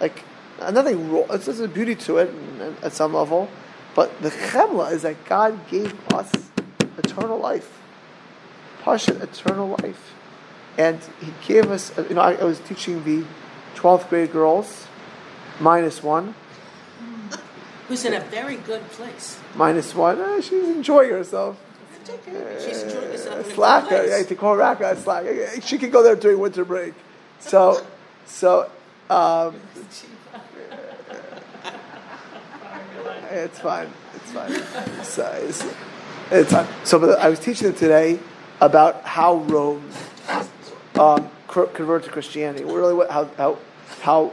[0.00, 0.24] Like,
[0.60, 1.26] nothing wrong.
[1.30, 3.48] It's just a beauty to it and, and at some level.
[3.94, 6.30] But the chemla is that God gave us
[6.98, 7.80] eternal life.
[8.82, 10.14] Pasha, eternal life.
[10.76, 13.24] And He gave us, you know, I, I was teaching the
[13.74, 14.86] 12th grade girls,
[15.60, 16.34] minus one.
[17.88, 19.40] Who's in a very good place.
[19.54, 20.20] Minus one.
[20.20, 21.58] Eh, she's enjoying herself.
[22.60, 23.52] She's enjoying herself.
[23.52, 24.06] Slacker.
[24.06, 25.26] Yeah, to call Raka slack.
[25.62, 26.94] She can go there during winter break.
[27.40, 27.86] So,
[28.26, 28.70] so.
[29.10, 29.56] Um,
[33.30, 33.88] it's fine.
[34.14, 35.04] It's fine.
[35.04, 35.64] So, it's,
[36.30, 36.66] it's fine.
[36.84, 38.18] So, I was teaching them today
[38.60, 39.90] about how Rome
[40.98, 42.64] um, converted to Christianity.
[42.64, 43.58] Really, what, how, how,
[44.00, 44.32] how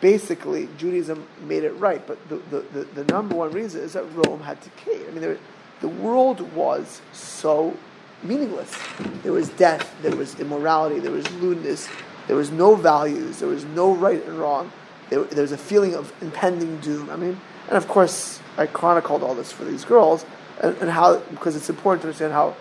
[0.00, 2.06] basically Judaism made it right.
[2.06, 5.06] But the, the, the, the number one reason is that Rome had decayed.
[5.08, 5.38] I mean, there,
[5.84, 7.76] the world was so
[8.22, 8.74] meaningless.
[9.22, 11.90] There was death, there was immorality, there was lewdness,
[12.26, 14.72] there was no values, there was no right and wrong.
[15.10, 17.10] There, there was a feeling of impending doom.
[17.10, 20.24] I mean, and of course, I chronicled all this for these girls,
[20.62, 22.56] and, and how because it's important to understand how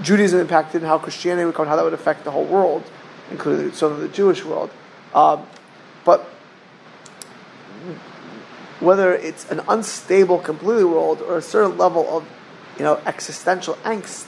[0.00, 2.84] Judaism impacted and how Christianity would come, how that would affect the whole world,
[3.32, 4.70] including some of the Jewish world.
[5.16, 5.48] Um,
[6.04, 6.20] but
[8.78, 12.24] whether it's an unstable, completely world or a certain level of
[12.78, 14.26] you know, existential angst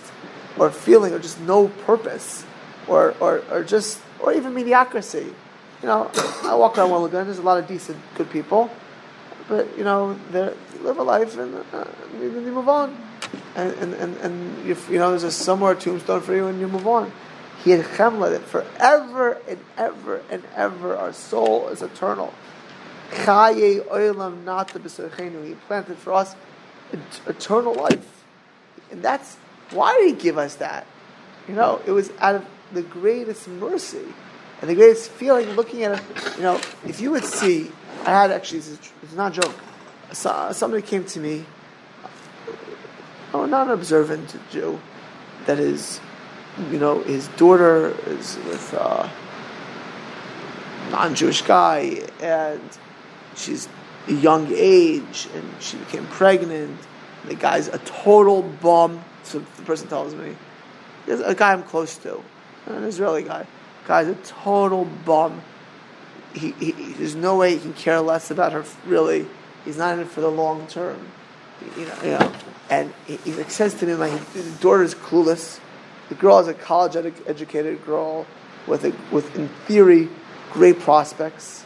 [0.58, 2.44] or feeling or just no purpose
[2.86, 5.32] or, or, or just, or even mediocrity.
[5.82, 6.10] You know,
[6.42, 8.70] I walk around Willigan, there's a lot of decent, good people,
[9.48, 10.52] but, you know, they
[10.82, 11.84] live a life and uh,
[12.18, 12.96] they move on.
[13.56, 16.68] And, and, and, and if, you know, there's a somewhere tombstone for you and you
[16.68, 17.12] move on.
[17.62, 22.34] He had chemla that forever and ever and ever our soul is eternal.
[23.10, 26.34] Chaye oilam nata He planted for us
[27.26, 28.23] eternal life.
[28.94, 29.34] And that's
[29.72, 30.86] why did he give us that?
[31.48, 34.06] You know, it was out of the greatest mercy
[34.60, 36.36] and the greatest feeling looking at it.
[36.36, 37.72] You know, if you would see,
[38.06, 39.54] I had actually, it's not a joke.
[40.12, 41.44] Somebody came to me,
[43.32, 44.80] oh, not an observant Jew,
[45.46, 46.00] that is,
[46.70, 49.10] you know, his daughter is with a
[50.92, 52.62] non Jewish guy, and
[53.34, 53.68] she's
[54.06, 56.78] a young age, and she became pregnant
[57.26, 59.02] the guy's a total bum.
[59.22, 60.36] So the person tells me,
[61.06, 62.20] there's a guy I'm close to,
[62.66, 63.46] an Israeli guy.
[63.86, 65.42] Guy's a total bum.
[66.34, 68.64] He, he, there's no way he can care less about her.
[68.86, 69.26] Really,
[69.64, 71.08] he's not in it for the long term.
[71.76, 72.32] You know, you know.
[72.70, 74.20] And he, he says to me, my
[74.60, 75.60] daughter is clueless.
[76.08, 78.26] The girl is a college educated girl
[78.66, 80.08] with a, with in theory
[80.52, 81.64] great prospects,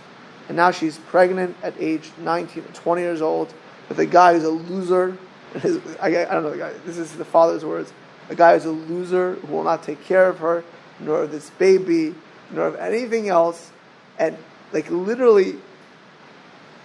[0.48, 3.52] and now she's pregnant at age 19 or 20 years old
[3.88, 5.16] with a guy who's a loser
[5.54, 6.72] his, I, I, don't know guy.
[6.84, 7.92] This is the father's words.
[8.28, 10.64] A guy who's a loser who will not take care of her,
[11.00, 12.14] nor of this baby,
[12.50, 13.70] nor of anything else,
[14.18, 14.36] and
[14.72, 15.56] like literally,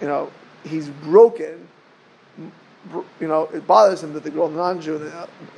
[0.00, 0.30] you know,
[0.64, 1.68] he's broken.
[3.20, 4.96] You know, it bothers him that the girl non-Jew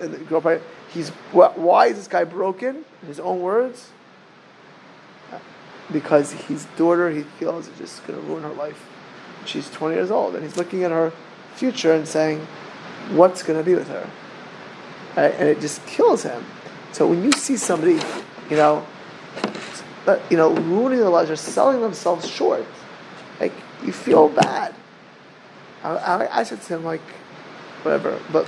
[0.01, 0.61] and the girl.
[0.93, 2.85] He's why is this guy broken?
[3.03, 3.91] In his own words,
[5.93, 8.87] because his daughter he feels is just going to ruin her life.
[9.45, 11.13] She's 20 years old, and he's looking at her
[11.55, 12.47] future and saying,
[13.11, 14.09] what's going to be with her.
[15.17, 15.35] Right?
[15.35, 16.45] And it just kills him.
[16.93, 18.01] So when you see somebody,
[18.51, 18.87] you know,
[20.07, 22.65] uh, you know, ruining their lives or selling themselves short,
[23.41, 23.53] like
[23.85, 24.75] you feel bad.
[25.83, 27.03] I, I, I said to him like,
[27.83, 28.47] whatever, but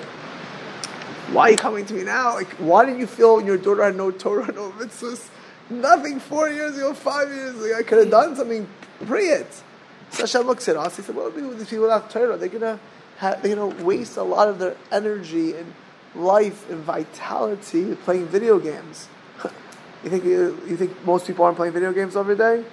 [1.32, 2.34] why are you coming to me now?
[2.34, 5.28] Like, why did you feel when your daughter had no Torah, no mitzvahs,
[5.68, 7.76] nothing four years ago, five years ago?
[7.76, 8.66] I could have done something.
[9.06, 9.52] Pray it.
[10.10, 10.96] So Hashem looks at us.
[10.96, 12.36] He said, "What will be with these people without Torah?
[12.38, 12.80] They're gonna
[13.18, 15.74] have, you know, waste a lot of their energy and
[16.14, 19.08] life and vitality playing video games.
[20.04, 22.64] You think you, you think most people aren't playing video games every day?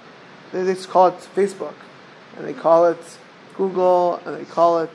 [0.52, 1.74] They, they just call it Facebook,
[2.36, 3.18] and they call it
[3.56, 4.90] Google, and they call it,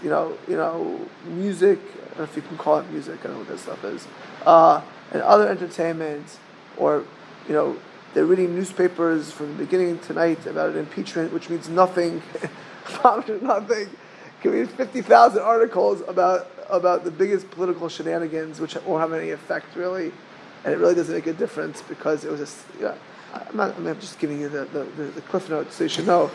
[0.00, 1.80] you know, you know, music.
[1.80, 3.18] I don't know if you can call it music.
[3.18, 4.06] I don't know what that stuff is.
[4.44, 6.38] Uh, and other entertainment,
[6.76, 7.02] or
[7.48, 7.76] you know,
[8.14, 12.22] they're reading newspapers from the beginning tonight about an impeachment, which means nothing,
[13.04, 13.88] nothing.
[14.46, 19.32] Can read fifty thousand articles about about the biggest political shenanigans, which won't have any
[19.32, 20.12] effect really,
[20.62, 22.64] and it really doesn't make a difference because it was just.
[22.78, 22.94] You know,
[23.34, 26.06] I'm, not, I'm just giving you the, the, the, the cliff notes so you should
[26.06, 26.30] know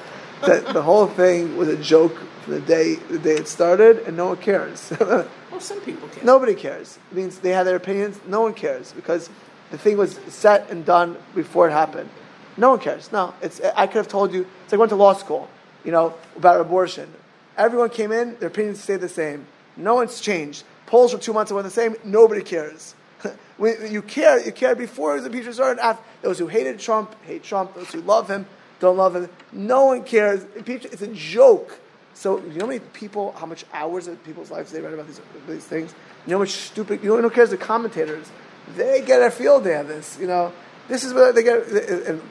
[0.46, 4.18] that the whole thing was a joke from the day the day it started, and
[4.18, 4.92] no one cares.
[5.50, 6.26] Well, some people can.
[6.26, 6.98] Nobody cares.
[7.12, 8.20] It means they have their opinions.
[8.26, 9.30] No one cares because
[9.70, 12.10] the thing was set and done before it happened.
[12.58, 13.12] No one cares.
[13.12, 13.62] No, it's.
[13.62, 14.46] I could have told you.
[14.64, 15.50] It's like I went to law school,
[15.86, 17.14] you know, about abortion.
[17.58, 18.38] Everyone came in.
[18.40, 19.46] Their opinions stayed the same.
[19.78, 20.64] No one's changed.
[20.86, 21.96] Polls for two months were the same.
[22.04, 22.96] Nobody cares.
[23.58, 25.84] when you care, you care before his impeachment started.
[25.84, 27.76] After those who hated Trump hate Trump.
[27.76, 28.46] Those who love him
[28.80, 29.30] don't love him.
[29.52, 30.44] No one cares.
[30.56, 30.94] Impeachment.
[30.94, 31.80] It's a joke.
[32.14, 35.08] So you know how many people, how much hours of people's lives they read about
[35.08, 35.94] these, these things?
[36.26, 37.50] You know how much stupid, you know who cares?
[37.50, 38.30] The commentators.
[38.76, 40.54] They get a field day of this, you know.
[40.88, 42.22] This is what they get, and,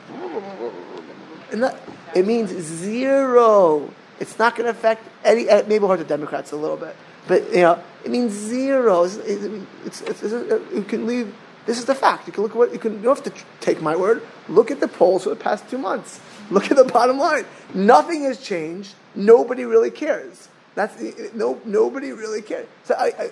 [1.51, 1.77] and that,
[2.15, 3.91] it means zero.
[4.21, 6.95] It's not going to affect any, uh, maybe hurt the Democrats a little bit,
[7.27, 9.05] but, you know, it means zero.
[9.05, 11.35] It's, it's, it's, uh, you can leave,
[11.67, 12.27] this is the fact.
[12.27, 14.23] You can look at what, you, can, you don't have to take my word.
[14.49, 16.21] Look at the polls for the past two months.
[16.51, 17.45] Look at the bottom line.
[17.75, 20.49] Nothing has changed nobody really cares.
[20.75, 22.67] That's eh, eh, no, nobody really cares.
[22.85, 23.31] So I, I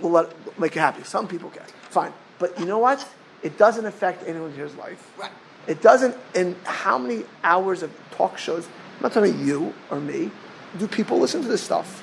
[0.00, 1.02] will let make you happy.
[1.04, 2.12] Some people care, fine.
[2.38, 3.06] But you know what?
[3.42, 5.10] It doesn't affect anyone here's life.
[5.18, 5.30] Right.
[5.66, 6.16] It doesn't.
[6.34, 8.66] And how many hours of talk shows?
[9.00, 10.30] I'm not talking you or me.
[10.78, 12.02] Do people listen to this stuff?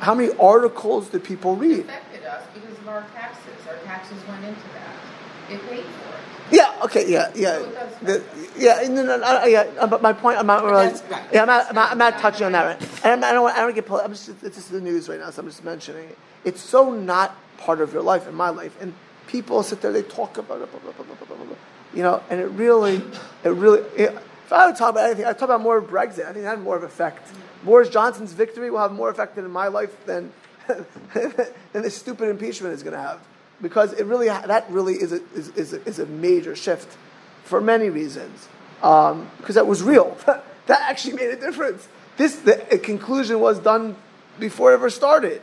[0.00, 1.78] How many articles do people read?
[1.78, 3.44] It affected us because of our taxes.
[3.68, 5.52] Our taxes went into that.
[5.54, 6.54] It paid for it.
[6.56, 6.80] Yeah.
[6.84, 7.10] Okay.
[7.10, 7.30] Yeah.
[7.34, 7.58] Yeah.
[8.02, 8.24] The,
[8.58, 8.82] yeah.
[8.88, 9.62] No, no, no, yeah.
[9.78, 10.86] uh, But my point, I'm not really.
[10.88, 11.02] Right.
[11.32, 11.42] Yeah.
[11.42, 12.64] I'm not, I'm not, I'm not touching on that.
[12.80, 13.04] Right?
[13.04, 13.42] And I'm, I don't.
[13.44, 13.86] want- I don't get.
[13.86, 14.28] poli- I'm just.
[14.42, 16.18] It's just the news right now, so I'm just mentioning it.
[16.44, 18.92] It's so not part of your life and my life, and
[19.28, 19.92] people sit there.
[19.92, 20.70] They talk about it.
[20.70, 21.56] Blah, blah, blah, blah, blah, blah, blah.
[21.94, 22.96] You know, and it really,
[23.44, 23.80] it really.
[23.96, 26.24] It, if I would talk about anything, I'd talk about more of Brexit.
[26.24, 27.28] I think that had more of effect.
[27.64, 30.32] Boris Johnson's victory will have more effect in my life than
[30.68, 33.20] than this stupid impeachment is going to have,
[33.60, 36.96] because it really that really is a, is, is a, is a major shift
[37.42, 38.46] for many reasons.
[38.84, 40.16] Um, because that was real.
[40.26, 41.88] that actually made a difference.
[42.16, 43.96] This the conclusion was done
[44.38, 45.42] before it ever started.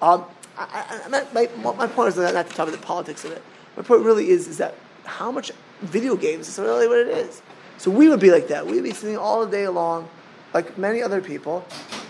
[0.00, 3.24] Um, I, I, my, my, my point is not, not to talk about the politics
[3.24, 3.42] of it.
[3.76, 7.42] My point really is is that how much video games is really what it is.
[7.78, 8.66] So we would be like that.
[8.66, 10.08] We'd be sitting all day long,
[10.52, 11.66] like many other people,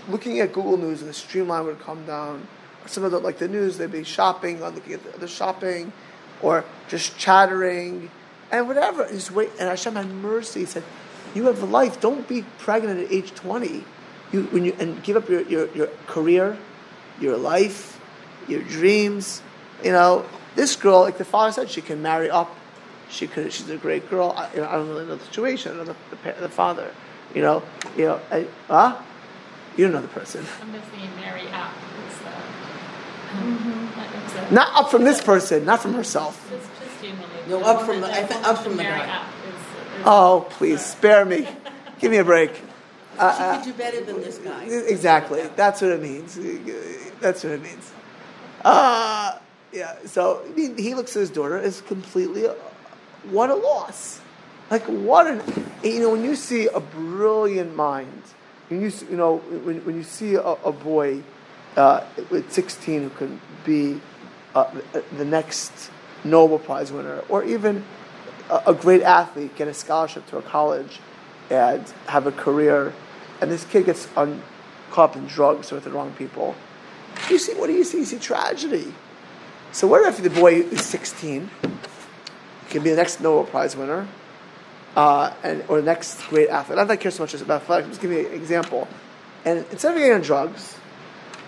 [0.09, 2.46] looking at Google News, and the streamline would come down.
[2.87, 5.92] Some of the like the news, they'd be shopping, or looking at the, the shopping,
[6.42, 8.11] or just chattering,
[8.53, 9.05] and whatever.
[9.05, 9.50] And just wait.
[9.59, 10.61] And Hashem had mercy.
[10.61, 10.85] He said,
[11.35, 12.00] "You have a life.
[12.00, 13.85] Don't be pregnant at age twenty.
[14.33, 16.59] You when you and give up your, your, your career,
[17.20, 17.98] your life,
[18.48, 19.40] your dreams.
[19.83, 22.55] You know, this girl, like the father said, she can marry up.
[23.14, 23.53] She could.
[23.53, 24.35] She's a great girl.
[24.37, 25.72] I, you know, I don't really know the situation.
[25.72, 26.92] I don't know the, the, the father.
[27.35, 27.62] You know.
[27.96, 28.20] You know.
[28.31, 29.00] I, huh?
[29.77, 30.44] You don't know the person.
[30.61, 31.70] I'm just saying Mary up.
[32.07, 35.64] It's, uh, uh, Not up from this person.
[35.64, 36.44] Not from herself.
[36.50, 37.31] Just, just generally.
[37.48, 39.27] No, up from the- that I think wants up from the marry guy.
[39.48, 41.46] is- is- Oh, please spare me.
[42.00, 42.53] Give me a break.
[42.55, 42.61] she
[43.18, 44.64] could do better than this guy.
[44.64, 45.42] Exactly.
[45.55, 46.35] That's what it means.
[47.20, 47.92] That's what it means.
[48.64, 49.38] Uh,
[49.72, 49.94] yeah.
[50.07, 52.55] So I mean, he looks at his daughter as completely, uh,
[53.30, 54.20] what a loss.
[54.70, 55.42] Like what an,
[55.82, 58.22] you know, when you see a brilliant mind,
[58.68, 61.22] when you you know when, when you see a, a boy
[61.76, 64.00] uh, with 16 who can be
[64.54, 64.70] uh,
[65.16, 65.90] the next
[66.24, 67.84] Nobel Prize winner, or even
[68.50, 71.00] a, a great athlete get a scholarship to a college
[71.50, 72.94] and have a career,
[73.40, 74.42] and this kid gets un,
[74.90, 76.54] caught up in drugs with the wrong people.
[77.28, 77.98] You see, what do you see?
[77.98, 78.94] You see tragedy.
[79.72, 81.50] So what if the boy is 16,
[82.75, 84.06] can be the next Nobel Prize winner,
[84.96, 86.77] uh, and or the next great athlete?
[86.77, 87.88] Not that I care so much about athletics.
[87.88, 88.88] Just give me an example.
[89.44, 90.77] And instead of getting on drugs,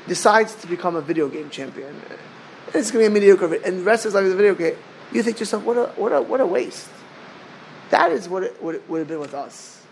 [0.07, 1.89] decides to become a video game champion.
[1.89, 4.37] And it's going to be a mediocre, and the rest of his life is a
[4.37, 4.77] video game.
[5.13, 6.89] You think to yourself, what a, what a, what a waste.
[7.91, 9.85] That is what it, it would have been with us.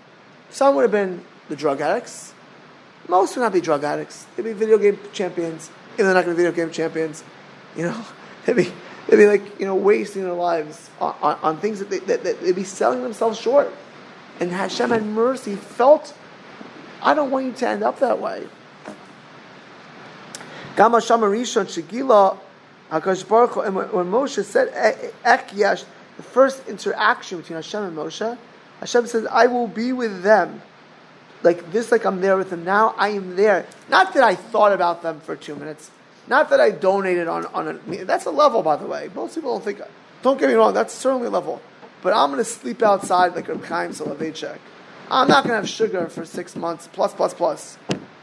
[0.50, 2.32] Some would have been the drug addicts.
[3.08, 4.26] Most would not be drug addicts.
[4.36, 5.70] They'd be video game champions.
[5.94, 7.24] Even they're not going to be video game champions.
[7.76, 8.04] You know,
[8.46, 8.72] they'd be,
[9.08, 12.24] they'd be like, you know, wasting their lives on, on, on things that, they, that,
[12.24, 13.72] that they'd be selling themselves short.
[14.40, 16.16] And Hashem had mercy, felt,
[17.02, 18.46] I don't want you to end up that way.
[20.76, 22.38] Gama Shama Rishon Shigila
[23.28, 25.84] Baruch and when Moshe said "E- Ek Yash
[26.16, 28.38] the first interaction between Hashem and Moshe,
[28.80, 30.62] Hashem says, I will be with them.
[31.42, 33.66] Like this, like I'm there with them now, I am there.
[33.88, 35.90] Not that I thought about them for two minutes.
[36.26, 39.10] Not that I donated on, on a, that's a level, by the way.
[39.14, 39.80] Most people don't think,
[40.22, 41.60] don't get me wrong, that's certainly a level.
[42.02, 44.58] But I'm going to sleep outside like a Chaim Soloveitchik.
[45.10, 47.78] I'm not going to have sugar for six months, plus, plus, plus.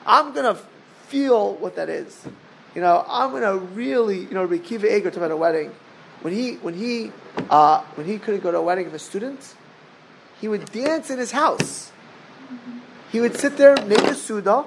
[0.05, 0.59] I'm going to
[1.07, 2.25] feel what that is.
[2.73, 5.71] You know, I'm going to really, you know, Rekiva Eger talked about a wedding.
[6.21, 7.11] When he, when he,
[7.49, 9.55] uh, when he couldn't go to a wedding of a student,
[10.39, 11.91] he would dance in his house.
[13.11, 14.65] He would sit there, make a suda,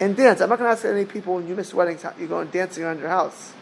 [0.00, 0.40] and dance.
[0.40, 2.98] I'm not going to ask any people when you miss weddings, you going dancing around
[2.98, 3.52] your house.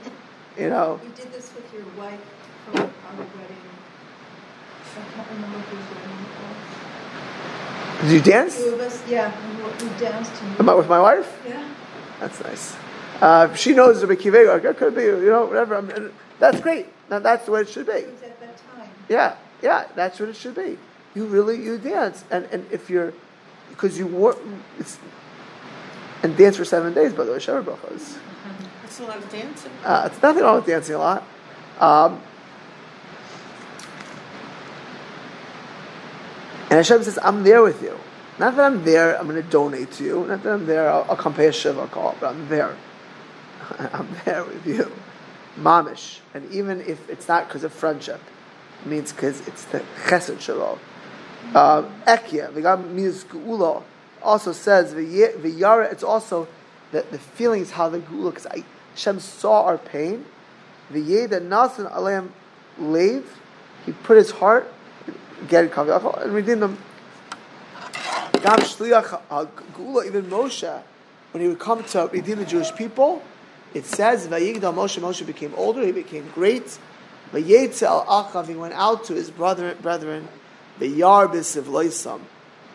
[0.59, 1.01] You know.
[1.03, 2.21] You did this with your wife
[2.67, 3.57] for our wedding.
[4.97, 6.27] I can't remember whose wedding
[7.99, 8.63] it Did you dance?
[8.63, 9.33] Two of us, yeah,
[9.83, 10.61] we, danced and.
[10.61, 11.43] Am I with my wife?
[11.49, 11.69] Yeah.
[12.21, 12.77] That's nice.
[13.21, 15.77] Uh, she knows Rabbi Akiva, it could be, you know, whatever.
[15.77, 16.87] I mean, that's great.
[17.11, 17.93] Now, that's the way it should be.
[17.93, 18.89] It was at that time.
[19.09, 20.79] Yeah, yeah, that's what it should be.
[21.15, 22.25] You really, you dance.
[22.31, 23.13] And, and if you're,
[23.71, 24.39] because you work,
[24.79, 24.99] it's,
[26.25, 28.17] and dance for seven days, by the way, Sheva brachas.
[28.83, 29.73] That's a lot of dancing.
[29.85, 31.23] Uh, it's nothing wrong with dancing a lot.
[31.79, 32.21] Um,
[36.63, 37.99] and Hashem says, I'm there with you.
[38.39, 40.27] Not that I'm there, I'm going to donate to you.
[40.27, 42.75] Not that I'm there, I'll, I'll come pay a shiva call, but I'm there.
[43.93, 44.91] I'm there with you.
[45.59, 46.21] Mamish.
[46.33, 48.21] And even if it's not because of friendship,
[48.81, 50.79] it means because it's the chesed shalom.
[51.55, 53.83] Um, Ekya, v'gam means geula,
[54.25, 56.49] also says, the v'yara, it's also
[56.91, 58.65] the, the feelings how the geula, because
[58.95, 60.25] Hashem saw our pain.
[60.91, 62.31] The V'yeda nasan aleim
[62.81, 63.25] leiv,
[63.87, 64.73] he put his heart,
[65.49, 66.79] get kaviyachol, and redeemed them.
[68.33, 69.21] Gam shliach
[69.75, 70.83] geula, even Moshe,
[71.33, 73.23] when he would come to redeem the Jewish people,
[73.75, 76.79] it says, Vayigdal Moshe, Moshe became older, he became great.
[77.33, 80.29] Vayetze al Achav, he went out to his brother, brethren,
[80.79, 82.21] the Yarbis of Loisam.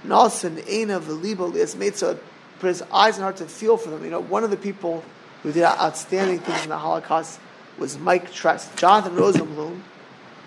[0.06, 2.20] Nasan Eina Velibo Lias Meitzah,
[2.60, 4.04] put his eyes and heart to feel for them.
[4.04, 5.04] You know, one of the people
[5.44, 7.40] who did outstanding things in the Holocaust
[7.78, 8.74] was Mike Tress.
[8.76, 9.82] Jonathan Rosenblum,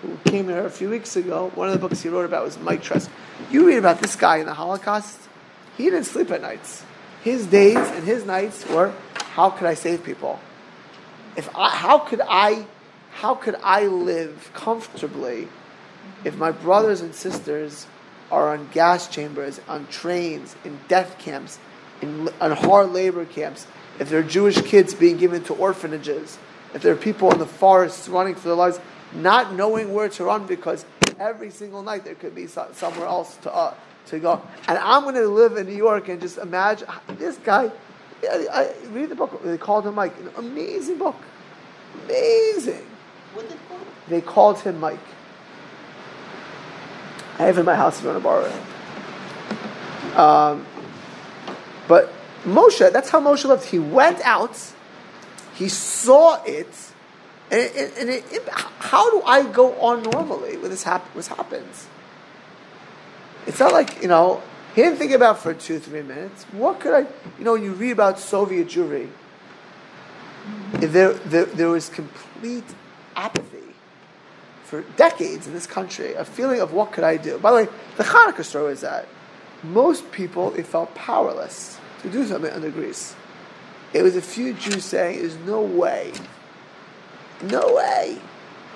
[0.01, 2.59] who came here a few weeks ago, one of the books he wrote about was
[2.59, 3.09] Mike Tress.
[3.51, 5.19] You read about this guy in the Holocaust,
[5.77, 6.83] he didn't sleep at nights.
[7.23, 10.39] His days and his nights were, how could I save people?
[11.35, 12.67] If I, how could I,
[13.13, 15.47] how could I live comfortably
[16.23, 17.87] if my brothers and sisters
[18.33, 21.59] are on gas chambers, on trains, in death camps,
[22.01, 23.67] in, on hard labor camps,
[23.99, 26.39] if there are Jewish kids being given to orphanages,
[26.73, 28.79] if there are people in the forests running for their lives,
[29.13, 30.83] not knowing where to run because
[31.19, 33.75] every single night there could be so, somewhere else to, uh,
[34.07, 34.41] to go.
[34.67, 37.71] And I'm going to live in New York and just imagine this guy.
[38.23, 39.43] I, I read the book.
[39.43, 40.17] They called him Mike.
[40.19, 41.17] An amazing book.
[42.05, 42.87] Amazing.
[43.33, 43.77] What did call?
[44.07, 44.97] They called him Mike.
[47.39, 50.17] I have in my house if you want to borrow it.
[50.17, 50.65] Um,
[51.87, 52.13] but
[52.43, 53.65] Moshe, that's how Moshe lived.
[53.65, 54.59] He went out,
[55.55, 56.69] he saw it,
[57.49, 61.27] and, it, and it, it, how do I go on normally when this, hap- this
[61.27, 61.87] happens?
[63.47, 64.41] It's not like, you know,
[64.75, 66.45] he didn't think about for two, three minutes.
[66.45, 66.99] What could I,
[67.37, 69.09] you know, when you read about Soviet Jewry,
[70.73, 72.65] there, there, there was complete
[73.15, 73.62] apathy
[74.73, 77.37] for decades in this country, a feeling of what could I do.
[77.37, 79.07] By the way, the Hanukkah story is that
[79.61, 83.15] most people, they felt powerless to do something under Greece.
[83.93, 86.11] It was a few Jews saying, there's no way.
[87.43, 88.17] No way.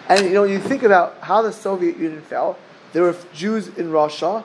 [0.08, 2.60] And you know, you think about how the Soviet Union fell,
[2.94, 4.44] there were Jews in Russia,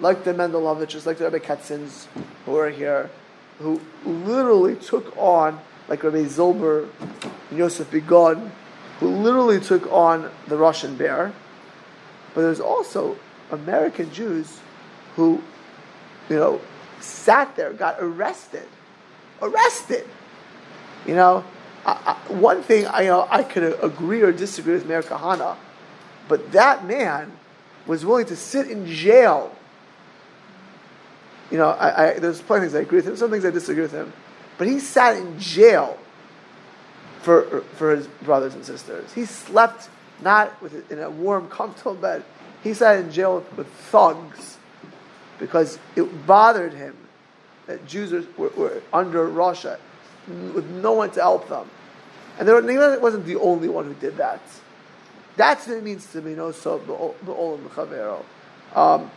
[0.00, 2.06] like the Mendeleviches, like the Rebbe Katzins,
[2.46, 3.10] who were here,
[3.58, 6.88] who literally took on, like Rabbi Zilber
[7.50, 8.52] and Yosef Begun,
[9.02, 11.32] who literally took on the Russian bear.
[12.34, 13.16] But there's also
[13.50, 14.60] American Jews
[15.16, 15.42] who,
[16.30, 16.60] you know,
[17.00, 18.66] sat there, got arrested.
[19.42, 20.08] Arrested!
[21.04, 21.44] You know,
[21.84, 25.56] I, I, one thing I, you know, I could agree or disagree with Meir Kahane,
[26.28, 27.32] but that man
[27.88, 29.52] was willing to sit in jail.
[31.50, 33.50] You know, I, I, there's plenty of things I agree with him, some things I
[33.50, 34.12] disagree with him.
[34.58, 35.98] But he sat in jail
[37.22, 39.12] for, for his brothers and sisters.
[39.12, 39.88] He slept
[40.20, 42.24] not with, in a warm, comfortable bed.
[42.62, 44.58] He sat in jail with, thugs
[45.38, 46.96] because it bothered him
[47.66, 49.78] that Jews were, were, under Russia
[50.28, 51.68] with no one to help them.
[52.38, 54.40] And there were, wasn't the only one who did that.
[55.36, 56.92] That's what it means to be no so the
[57.32, 58.24] olam chavero.
[58.74, 59.10] Um,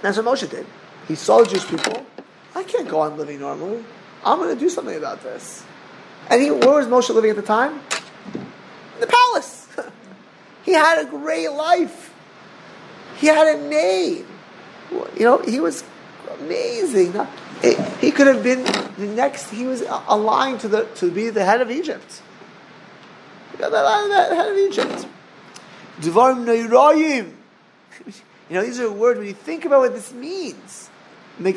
[0.00, 0.66] that's what Moshe did.
[1.06, 2.04] He saw Jewish people.
[2.54, 3.84] I can't go on living normally.
[4.24, 5.64] I'm going to do something about this.
[6.30, 7.80] And he, where was Moshe living at the time?
[8.34, 9.68] In the palace.
[10.64, 12.14] He had a great life.
[13.18, 14.26] He had a name.
[14.90, 15.84] You know, he was
[16.40, 17.14] amazing.
[18.00, 18.64] He could have been
[18.96, 19.50] the next.
[19.50, 22.22] He was aligned to the to be the head of Egypt.
[23.52, 25.06] He got the head of Egypt.
[26.00, 27.34] Dvarim neirayim.
[28.50, 30.90] You know, these are words when you think about what this means.
[31.38, 31.56] That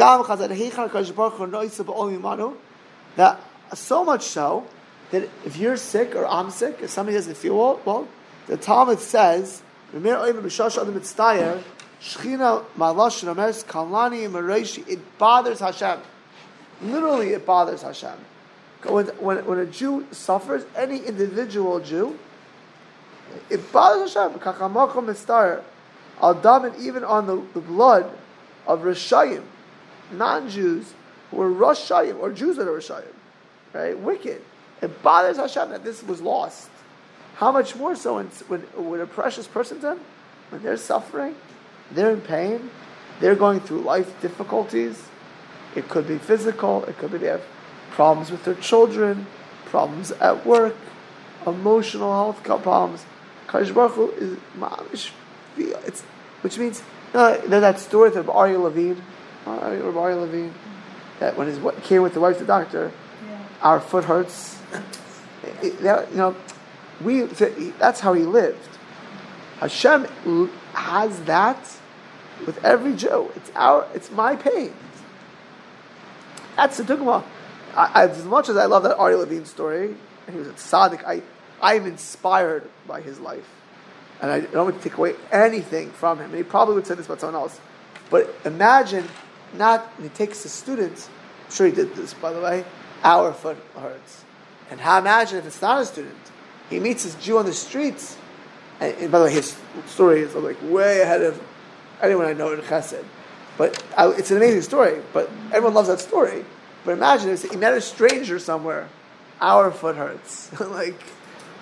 [3.74, 4.68] so much so
[5.11, 8.07] that if you're sick or I'm sick, if somebody doesn't feel well, well
[8.47, 9.61] the Talmud says.
[9.93, 10.09] It
[15.18, 15.99] bothers Hashem.
[16.82, 18.18] Literally, it bothers Hashem.
[18.84, 22.20] When, when, when a Jew suffers, any individual Jew,
[23.49, 24.39] it bothers Hashem.
[26.20, 28.11] Al daven even on the, the blood
[28.65, 29.43] of Rishayim,
[30.11, 30.93] non-Jews
[31.32, 33.13] who are Rishayim, or Jews that are Rishayim,
[33.74, 33.97] right?
[33.97, 34.41] Wicked.
[34.82, 36.70] It bothers Hashem that this was lost.
[37.36, 39.99] How much more so when, when, a precious person then,
[40.49, 41.36] when they're suffering,
[41.91, 42.70] they're in pain.
[43.20, 45.07] They're going through life difficulties.
[45.76, 46.84] It could be physical.
[46.86, 47.43] It could be they have
[47.91, 49.28] problems with their children,
[49.65, 50.76] problems at work,
[51.45, 53.05] emotional health problems.
[53.47, 55.11] Kadosh Baruch Hu is mamish.
[55.57, 56.01] It's
[56.41, 59.01] which means you know, there's that story of Aryeh Levine,
[59.45, 60.53] Aryeh Levine,
[61.20, 62.91] that when his came with the wife to the doctor.
[63.62, 64.60] Our foot hurts.
[65.64, 65.74] You
[66.14, 66.36] know,
[67.01, 68.68] we that's how he lived.
[69.60, 70.05] Hashem
[70.74, 71.58] has that
[72.45, 73.32] with every Jew.
[73.36, 74.74] It's our, it's my pain.
[76.55, 77.24] That's the dogma.
[77.76, 79.95] as much as I love that Aryeh Levine story,
[80.28, 81.22] and he was a tzaddik, I,
[81.62, 83.47] I am inspired by his life.
[84.22, 86.32] And I don't want to take away anything from him.
[86.32, 87.60] And he probably would say this about someone else.
[88.10, 89.08] But imagine,
[89.53, 91.10] not, he takes the students,
[91.45, 92.66] I'm sure he did this, by the way,
[93.04, 94.24] our foot hurts.
[94.70, 96.16] And how imagine if it's not a student,
[96.70, 98.18] he meets this Jew on the streets,
[98.80, 101.41] and, and by the way, his story is like way ahead of
[102.02, 103.04] anyone I know in Chesed.
[103.58, 105.02] But I, it's an amazing story.
[105.14, 106.45] But everyone loves that story.
[106.86, 108.89] But imagine if he met a stranger somewhere.
[109.39, 110.58] Our foot hurts.
[110.60, 111.00] like,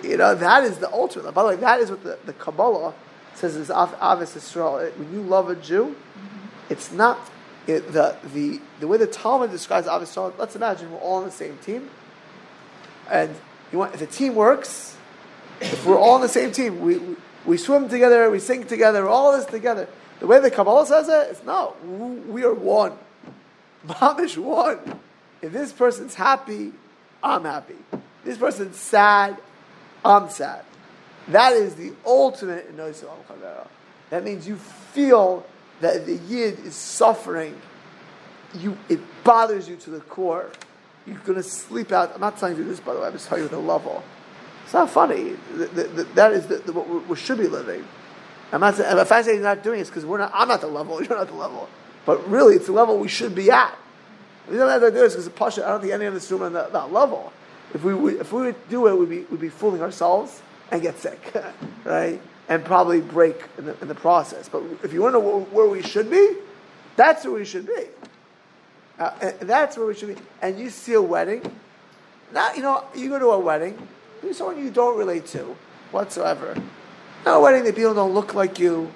[0.02, 1.32] you know, that is the ultimate.
[1.32, 2.94] By the way, that is what the, the Kabbalah
[3.34, 4.96] says is Avis Yisrael.
[4.96, 6.72] When you love a Jew, mm-hmm.
[6.72, 7.18] it's not
[7.66, 10.36] it, the, the, the way the Talmud describes Avis Yisrael.
[10.38, 11.90] Let's imagine we're all on the same team.
[13.10, 13.34] And
[13.72, 14.96] you want, if the team works,
[15.60, 19.08] if we're all on the same team, we, we, we swim together, we sing together,
[19.08, 19.88] all this together.
[20.20, 21.74] The way the Kabbalah says it, it's no,
[22.28, 22.92] we are one.
[23.86, 25.00] Mamish one.
[25.42, 26.72] If this person's happy,
[27.22, 27.76] I'm happy.
[28.24, 29.36] This person's sad,
[30.04, 30.64] I'm sad.
[31.28, 35.44] That is the ultimate in That means you feel
[35.80, 37.60] that the Yid is suffering.
[38.54, 40.50] You, it bothers you to the core.
[41.06, 42.12] You're going to sleep out.
[42.14, 43.06] I'm not telling you this, by the way.
[43.06, 44.02] I'm just telling you the level.
[44.64, 45.36] It's not funny.
[45.54, 47.84] The, the, the, that is what we should be living.
[48.52, 50.60] I'm not saying, if I say he's not doing it, because we're not, I'm not
[50.60, 51.68] the level, you're not the level.
[52.04, 53.76] But really, it's the level we should be at.
[54.48, 56.30] We don't have to do this because the Pasha, I don't think any of us
[56.30, 57.32] room on that, that level.
[57.74, 60.80] If we, would, if we would do it, we'd be, we'd be fooling ourselves and
[60.82, 61.32] get sick,
[61.84, 62.20] right?
[62.48, 64.48] And probably break in the, in the process.
[64.48, 66.36] But if you want to know where we should be,
[66.94, 67.86] that's where we should be.
[68.98, 70.22] Uh, that's where we should be.
[70.40, 71.42] And you see a wedding,
[72.32, 73.76] now, you know, you go to a wedding,
[74.22, 75.56] there's someone you don't relate to
[75.90, 76.56] whatsoever.
[77.24, 78.92] Not a wedding that people don't look like you,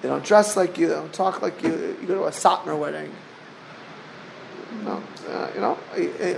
[0.00, 1.96] they don't dress like you, they don't talk like you.
[2.00, 3.12] You go to a Satmar wedding,
[4.84, 5.78] no, uh, you know,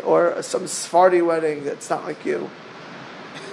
[0.05, 2.51] or some Sephardi wedding that's not like you.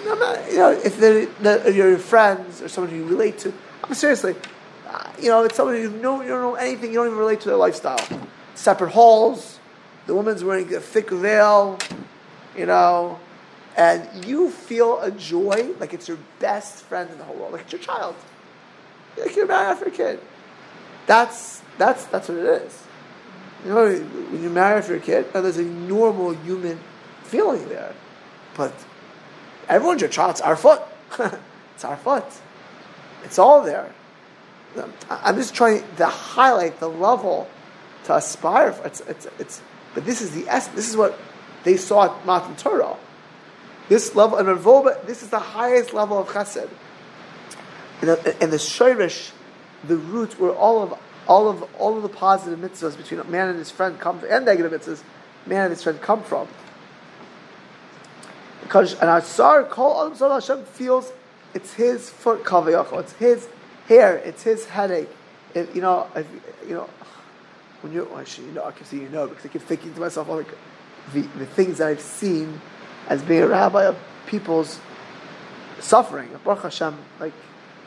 [0.05, 4.35] Not, you know, if they're, they're your friends or someone you relate to, I'm seriously,
[4.87, 7.41] uh, you know, it's someone you know, you don't know anything, you don't even relate
[7.41, 7.99] to their lifestyle.
[8.55, 9.59] Separate halls,
[10.07, 11.77] the woman's wearing a thick veil,
[12.57, 13.19] you know,
[13.77, 17.61] and you feel a joy like it's your best friend in the whole world, like
[17.61, 18.15] it's your child,
[19.17, 20.19] like you're married after a kid.
[21.07, 22.83] That's that's that's what it is.
[23.63, 26.79] You know, when you marry after a kid, now there's a normal human
[27.23, 27.93] feeling there,
[28.57, 28.73] but
[29.71, 30.31] everyone's your child.
[30.31, 30.81] It's our foot.
[31.75, 32.25] it's our foot.
[33.23, 33.91] It's all there.
[35.09, 37.49] I'm just trying to highlight the level
[38.05, 38.85] to aspire for.
[38.87, 39.61] It's, it's, it's,
[39.93, 40.75] but this is the essence.
[40.75, 41.17] This is what
[41.63, 42.95] they saw at Matan Torah.
[43.89, 46.69] This level, and Ravoba, this is the highest level of chesed.
[47.99, 49.31] And the, and the shirish,
[49.83, 50.97] the root where all of
[51.27, 54.29] all of all of the positive mitzvahs between a man and his friend come from,
[54.31, 55.03] and negative mitzvahs,
[55.45, 56.47] man and his friend come from.
[58.71, 61.11] Because and our sar kol adam Hashem feels
[61.53, 63.49] it's his foot kavayachol, it's his
[63.89, 65.09] hair, it's his headache.
[65.53, 66.25] You know, if,
[66.65, 66.89] you know,
[67.81, 69.99] when you actually, you know, I can see you know because I keep thinking to
[69.99, 70.55] myself, all like
[71.11, 72.61] the, the things that I've seen
[73.09, 74.79] as being a rabbi of people's
[75.81, 76.29] suffering.
[76.45, 77.33] Baruch Hashem, like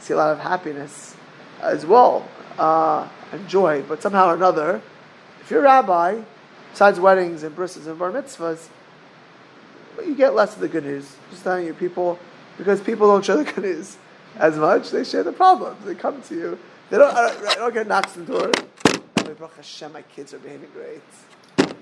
[0.00, 1.16] see a lot of happiness
[1.62, 2.28] as well
[2.58, 3.80] uh, and joy.
[3.88, 4.82] But somehow or another,
[5.40, 6.20] if you're a rabbi,
[6.72, 8.68] besides weddings and brises and bar mitzvahs,
[10.02, 11.16] you get less of the good news.
[11.30, 12.18] Just telling you, people,
[12.58, 13.96] because people don't share the good news
[14.36, 15.84] as much, they share the problems.
[15.84, 16.58] They come to you.
[16.90, 18.52] They don't, I don't, I don't get knocks on the door.
[19.18, 21.00] Oh, Baruch Hashem, my kids are behaving great.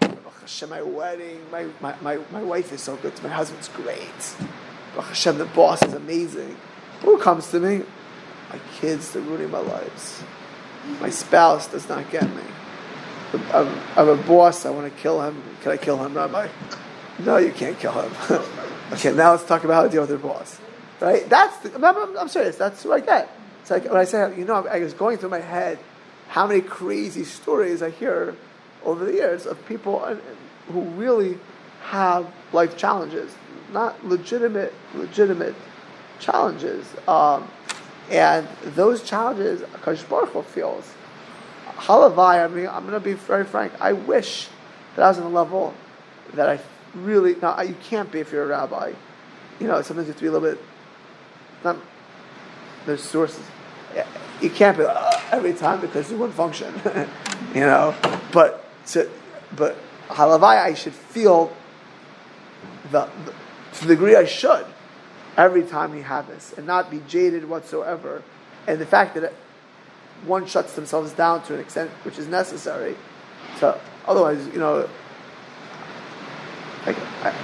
[0.01, 3.21] Baruch Hashem, my wedding, my, my, my, my wife is so good.
[3.23, 4.37] My husband's great.
[4.95, 6.57] Baruch Hashem, the boss is amazing.
[7.01, 7.85] Who comes to me?
[8.51, 10.23] My kids, they're ruining my lives.
[11.01, 12.43] My spouse does not get me.
[13.53, 15.43] I'm, I'm a boss, I want to kill him.
[15.63, 16.49] Can I kill him, Rabbi?
[17.25, 18.13] No, you can't kill him.
[18.93, 20.61] okay, now let's talk about how to deal with your boss.
[21.01, 21.29] Right?
[21.29, 22.57] That's the, I'm, I'm, I'm serious.
[22.57, 23.29] That's who I get.
[23.61, 25.79] It's like when I say, you know, I was going through my head
[26.29, 28.35] how many crazy stories I hear
[28.85, 30.01] over the years of people
[30.69, 31.39] who really
[31.83, 33.35] have life challenges,
[33.73, 35.55] not legitimate, legitimate
[36.19, 36.87] challenges.
[37.07, 37.49] Um,
[38.11, 40.91] and those challenges, Akash Baruch feels.
[41.77, 43.73] Halavai, I mean, I'm going to be very frank.
[43.81, 44.49] I wish
[44.97, 45.75] that I was on a level
[46.35, 46.59] that I
[46.95, 47.37] really.
[47.37, 48.93] Now, you can't be if you're a rabbi.
[49.61, 50.65] You know, sometimes you have to be a little bit.
[51.65, 51.77] Not,
[52.87, 53.45] there's sources.
[54.41, 56.75] You can't be uh, every time because you wouldn't function.
[57.55, 57.95] you know,
[58.33, 59.09] but to,
[59.55, 59.77] but
[60.09, 61.55] halavai, I should feel
[62.91, 63.35] the, the
[63.75, 64.67] to the degree I should
[65.37, 68.23] every time you have this and not be jaded whatsoever.
[68.67, 69.35] And the fact that it,
[70.25, 72.97] one shuts themselves down to an extent which is necessary
[73.59, 74.89] to otherwise, you know,
[76.87, 76.97] like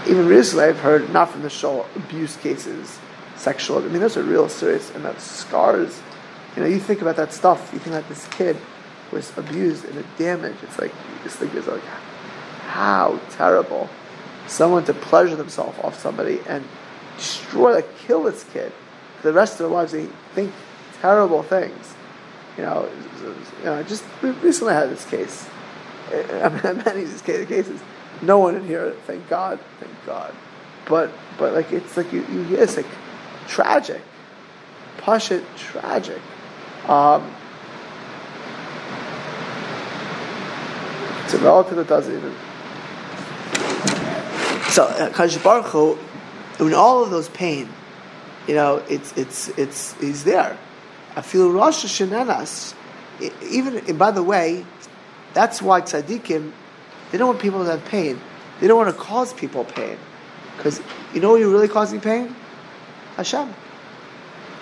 [0.06, 2.98] even recently I've heard not from the show abuse cases,
[3.36, 3.78] sexual.
[3.78, 6.00] I mean, those are real serious and that scars.
[6.56, 7.70] You know, you think about that stuff.
[7.72, 8.56] You think that this kid
[9.12, 10.56] was abused and the damage.
[10.62, 11.84] It's like you just think it's like
[12.66, 13.88] how terrible
[14.46, 16.64] someone to pleasure themselves off somebody and
[17.16, 18.72] destroy, like kill this kid.
[19.18, 20.52] For the rest of their lives, they think
[21.00, 21.94] terrible things.
[22.56, 22.88] You know,
[23.58, 23.82] you know.
[23.84, 25.48] Just recently, I had this case.
[26.12, 27.80] I mean, many of these cases.
[28.22, 30.34] No one in here, thank God, thank God.
[30.86, 32.86] But but like it's like you, you it's like
[33.46, 34.02] tragic,
[34.98, 36.20] push it tragic.
[36.88, 37.30] Um,
[41.24, 42.34] it's a relative that doesn't even.
[44.70, 45.98] So uh, Baruch Hu,
[46.66, 47.68] in all of those pain,
[48.46, 50.58] you know, it's it's it's he's there.
[51.14, 52.74] I feel Rosh Hashanah.
[53.50, 54.64] Even and by the way,
[55.34, 56.52] that's why tzaddikim
[57.10, 58.20] they don't want people to have pain.
[58.60, 59.96] They don't want to cause people pain,
[60.56, 60.80] because
[61.14, 62.34] you know you're really causing pain,
[63.16, 63.54] Hashem.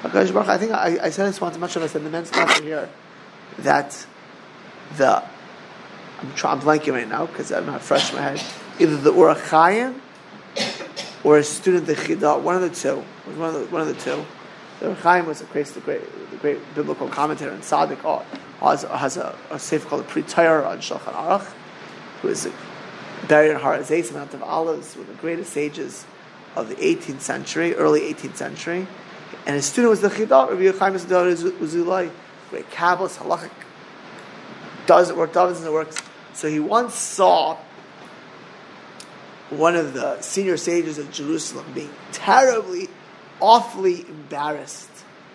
[0.05, 1.55] I think I, I said this once.
[1.55, 2.89] I'm not sure if I said the men's class here
[3.59, 4.07] that
[4.97, 5.25] the
[6.21, 8.43] I'm, trying, I'm blanking right now because I'm not fresh in my head.
[8.79, 10.01] Either the Ohr HaChaim
[11.25, 13.03] or a student of the Chida, one of the two.
[13.37, 14.25] One of the, one of the two.
[14.81, 18.25] The Chaim was a great, the great, the great biblical commentator, and tzaddik oh,
[18.61, 21.51] has, has a, a sefer called Pri Toar on Shulchan Aruch,
[22.29, 22.49] is
[23.29, 26.05] buried in Har Hazes, Mount of Olives, one of the greatest sages
[26.55, 28.87] of the 18th century, early 18th century.
[29.47, 32.11] And his student was the Chida, Rabbi Yochaim Azulai,
[32.51, 33.51] great Kabbalist, halachic,
[34.87, 35.97] does it work, does it works.
[36.33, 37.57] So he once saw
[39.51, 42.89] one of the senior sages of Jerusalem being terribly,
[43.41, 44.91] awfully embarrassed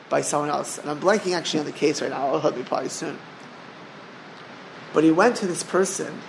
[0.09, 0.77] by someone else.
[0.77, 2.27] And I'm blanking actually on the case right now.
[2.27, 3.17] I'll help you probably soon.
[4.93, 6.19] But he went to this person.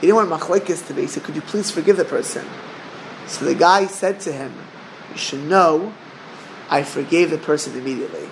[0.00, 1.02] He didn't want machlekes to be.
[1.02, 2.46] He said, "Could you please forgive the person?"
[3.26, 4.52] So the guy said to him,
[5.12, 5.92] "You should know,
[6.68, 8.28] I forgave the person immediately.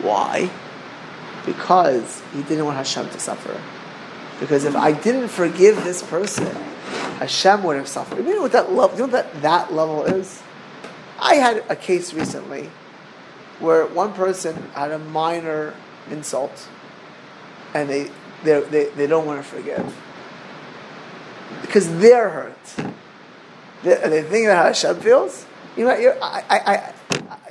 [0.00, 0.50] Why?
[1.44, 3.60] Because he didn't want Hashem to suffer.
[4.40, 6.54] Because if I didn't forgive this person,
[7.18, 8.18] Hashem would have suffered.
[8.18, 8.96] You know what that level?
[8.96, 10.42] You know that, that level is?
[11.18, 12.70] I had a case recently
[13.58, 15.74] where one person had a minor
[16.10, 16.68] insult,
[17.74, 18.10] and they
[18.44, 19.96] they they, they don't want to forgive
[21.62, 22.74] because they're hurt.
[23.82, 25.46] They, they think about how Hashem feels.
[25.76, 26.92] You know, I, I, I,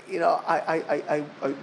[0.09, 1.53] you know, I, I, I, I,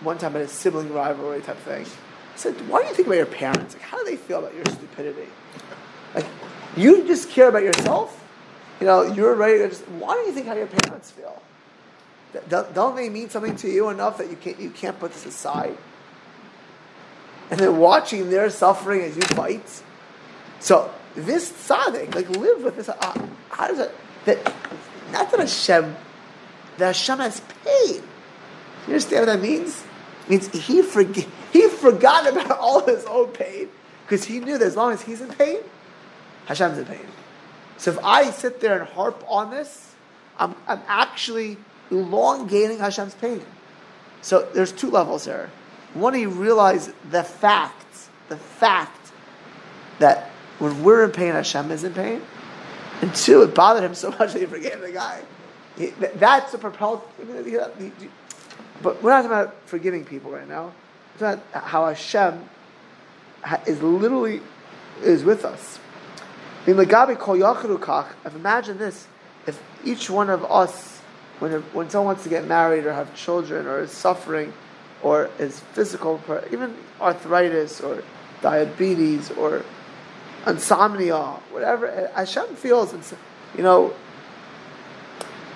[0.00, 1.84] one time had a sibling rivalry type thing.
[1.84, 3.74] I said, "Why do you think about your parents?
[3.74, 5.28] Like, how do they feel about your stupidity?
[6.14, 6.26] Like,
[6.76, 8.18] you just care about yourself.
[8.80, 11.40] You know, you're ready to just, why do you think how your parents feel?
[12.48, 15.76] Don't they mean something to you enough that you can't, you can't put this aside?
[17.50, 19.82] And then watching their suffering as you fight.
[20.58, 22.88] So this tzaddik, like live with this.
[22.88, 23.94] Uh, how does it?
[24.24, 24.54] That
[25.12, 25.96] not that Hashem,
[26.78, 28.02] that Hashem has pain.
[28.86, 29.84] You understand what that means?
[30.24, 33.68] It means he forg- he forgot about all his own pain
[34.04, 35.58] because he knew that as long as he's in pain,
[36.46, 37.06] Hashem's in pain.
[37.78, 39.94] So if I sit there and harp on this,
[40.38, 41.56] I'm, I'm actually
[41.90, 43.42] elongating Hashem's pain.
[44.22, 45.50] So there's two levels here.
[45.94, 49.12] One, he realized the fact, the fact
[49.98, 50.30] that
[50.62, 52.22] when we're in pain, Hashem is in pain.
[53.00, 55.20] And two, it bothered him so much that he forgave the guy.
[55.76, 56.58] He, th- that's a
[57.24, 58.10] mean, he- he-
[58.80, 60.72] but we're not talking about forgiving people right now.
[61.14, 62.48] It's about how Hashem
[63.42, 64.40] ha- is literally
[65.02, 65.80] is with us.
[66.64, 68.06] I mean, Lagabi kol yachiru kach.
[68.24, 69.08] If imagine this,
[69.48, 71.00] if each one of us,
[71.40, 74.52] when when someone wants to get married or have children or is suffering,
[75.02, 76.20] or is physical,
[76.52, 78.04] even arthritis or
[78.42, 79.64] diabetes or
[80.46, 81.20] insomnia,
[81.50, 83.14] whatever Hashem feels, it's,
[83.56, 83.94] you know.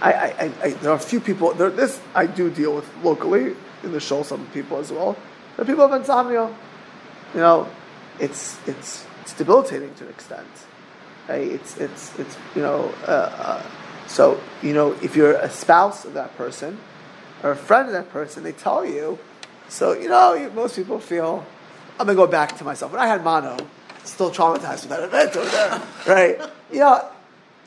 [0.01, 1.55] I, I, I, there are a few people.
[1.55, 4.23] There, this I do deal with locally in the show.
[4.23, 5.17] Some people as well.
[5.59, 6.55] Are people have insomnia.
[7.33, 7.69] You know,
[8.21, 10.47] it's it's it's debilitating to an extent.
[11.29, 11.49] Right?
[11.49, 12.93] It's it's it's you know.
[13.07, 13.63] Uh, uh,
[14.07, 16.79] so you know, if you're a spouse of that person
[17.43, 19.19] or a friend of that person, they tell you.
[19.69, 21.45] So you know, most people feel.
[21.99, 22.93] I'm gonna go back to myself.
[22.93, 23.57] When I had mono,
[24.07, 26.41] still traumatized with that event over there, right?
[26.73, 27.09] You know,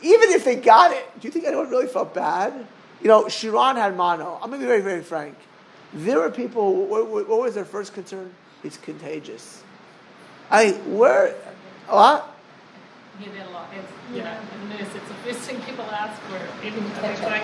[0.01, 2.65] even if they got it, do you think anyone really felt bad?
[3.01, 4.39] You know, Shiran had mono.
[4.41, 5.35] I'm gonna be very, very frank.
[5.93, 6.85] There were people.
[6.85, 8.33] What, what, what was their first concern?
[8.63, 9.63] It's contagious.
[10.51, 11.33] I where
[11.87, 12.35] what?
[13.19, 13.67] He did a lot.
[13.75, 16.37] It's, you know, in this, it's the first thing people ask for.
[16.65, 17.43] Even it's like,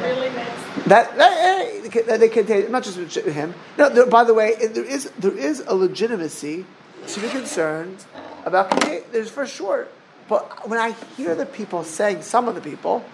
[0.00, 3.54] really, that's That, that eh, hey, they can- they contain not just him.
[3.78, 6.64] No, there, by the way, there is there is a legitimacy
[7.06, 8.04] to be concerned
[8.44, 8.70] about.
[9.12, 9.88] There's for sure,
[10.28, 13.04] but when I hear the people saying some of the people,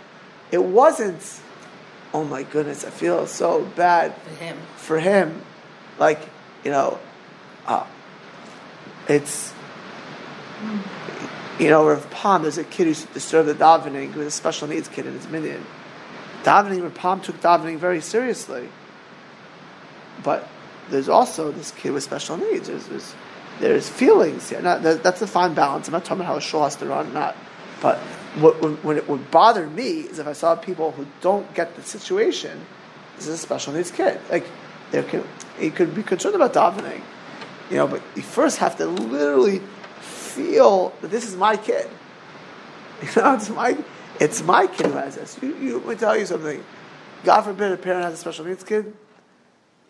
[0.51, 1.41] it wasn't.
[2.15, 4.59] Oh my goodness, I feel so bad For him.
[4.77, 5.43] for him.
[5.99, 6.21] Like
[6.65, 6.99] you know,
[7.67, 7.87] uh,
[9.09, 9.53] it's
[11.59, 14.29] you know, Rav Pam, there's a kid who used to disturb the davening, who was
[14.29, 15.65] a special needs kid in his minyan.
[16.45, 18.69] Davening, Rav Pam took davening very seriously.
[20.23, 20.49] But
[20.91, 22.69] there's also this kid with special needs.
[22.69, 23.15] There's, there's,
[23.61, 24.61] there's feelings here.
[24.61, 25.89] Now, that- that's a fine balance.
[25.89, 27.37] I'm not talking about how a shul has to run, not.
[27.81, 27.99] But
[28.41, 28.55] what,
[28.85, 32.65] when it would bother me is if I saw people who don't get the situation.
[33.17, 34.21] This is a special needs kid.
[34.31, 34.47] Like,
[34.91, 35.25] there can,
[35.59, 37.03] he could be concerned about davening,
[37.71, 39.61] you know, but you first have to literally
[40.01, 41.89] feel that this is my kid.
[43.01, 43.79] You know, it's my,
[44.19, 45.39] it's my kid who has this.
[45.41, 46.65] You, you, let me tell you something.
[47.23, 48.93] God forbid a parent has a special needs kid,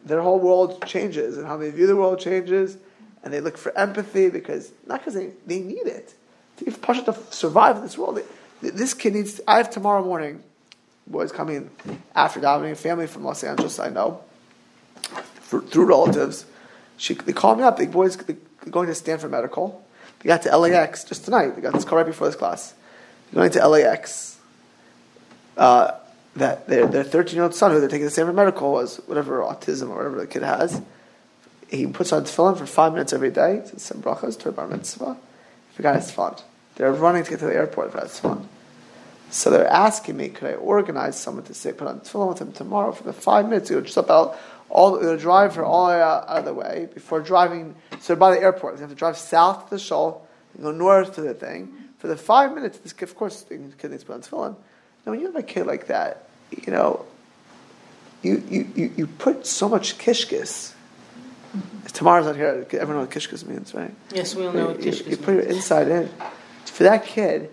[0.05, 2.77] their whole world changes and how they view the world changes,
[3.23, 6.15] and they look for empathy because not because they, they need it.
[6.83, 8.21] Push it to survive in this world.
[8.61, 9.41] This kid needs.
[9.47, 10.43] I have tomorrow morning.
[11.07, 11.71] Boys coming
[12.15, 13.79] after davening, family from Los Angeles.
[13.79, 14.23] I know
[15.49, 16.45] for, through relatives.
[16.97, 17.79] She, they call me up.
[17.79, 19.85] The boys going to Stanford Medical.
[20.21, 21.55] They got to LAX just tonight.
[21.55, 22.75] They got this call right before this class.
[23.31, 24.39] They're going to LAX.
[25.57, 25.93] Uh,
[26.37, 29.41] that their their 13 year old son, who they're taking to Stanford Medical, was whatever
[29.41, 30.81] autism or whatever the kid has.
[31.69, 33.63] He puts on tefillin for five minutes every day.
[33.65, 35.17] Says some brachas to bar mitzvah.
[35.71, 36.43] He forgot his tefillin.
[36.77, 38.47] They're running to get to the airport for his tefillin.
[39.31, 42.53] So they're asking me, could I organize someone to say, put on tefillin with him
[42.53, 43.69] tomorrow for the five minutes?
[43.69, 44.39] He'll just about
[44.71, 47.75] all, they'll drive her all the way out, out of the way before driving.
[48.01, 48.77] So by the airport.
[48.77, 51.75] They have to drive south to the shul and go north to the thing.
[51.99, 54.57] For the five minutes, this of course, the kid needs to put on tefillin.
[55.05, 57.05] Now, when you have a kid like that, you know,
[58.23, 60.73] you, you, you, you put so much kishkis.
[61.93, 62.67] Tomorrow's not here.
[62.73, 63.95] Everyone knows what kishkis means, right?
[64.13, 65.57] Yes, we all know what you, kishkas you put your means.
[65.57, 66.11] inside in
[66.65, 67.51] for that kid,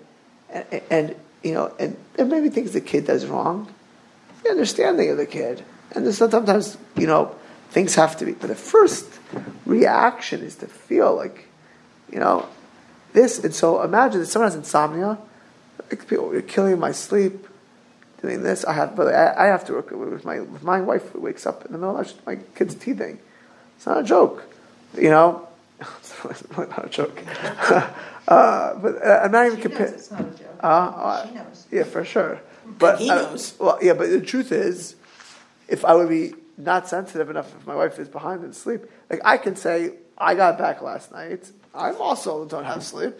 [0.49, 3.73] and, and you know, and, and maybe things the kid does wrong.
[4.43, 7.35] The understanding of the kid, and there's sometimes you know
[7.69, 8.33] things have to be.
[8.33, 9.19] But the first
[9.65, 11.47] reaction is to feel like,
[12.11, 12.47] you know,
[13.13, 13.43] this.
[13.43, 15.17] And so imagine that someone has insomnia.
[15.89, 17.47] Like people, oh, you're killing my sleep.
[18.21, 21.09] Doing this, I have, but I, I have to work with my with my wife.
[21.09, 23.19] Who wakes up in the middle of the night, my kid's teething.
[23.77, 24.43] It's not a joke,
[24.97, 25.47] you know.
[25.79, 27.21] it's not a joke.
[28.27, 29.93] uh, but uh, I'm not even She comparing.
[29.93, 30.59] it's not a joke.
[30.63, 31.67] Uh, uh, She knows.
[31.71, 32.41] Yeah, for sure.
[32.65, 33.55] But he uh, knows.
[33.59, 34.95] well, yeah, but the truth is,
[35.67, 39.21] if I would be not sensitive enough, if my wife is behind in sleep, like
[39.25, 41.49] I can say, I got back last night.
[41.73, 43.15] I'm also don't have sleep.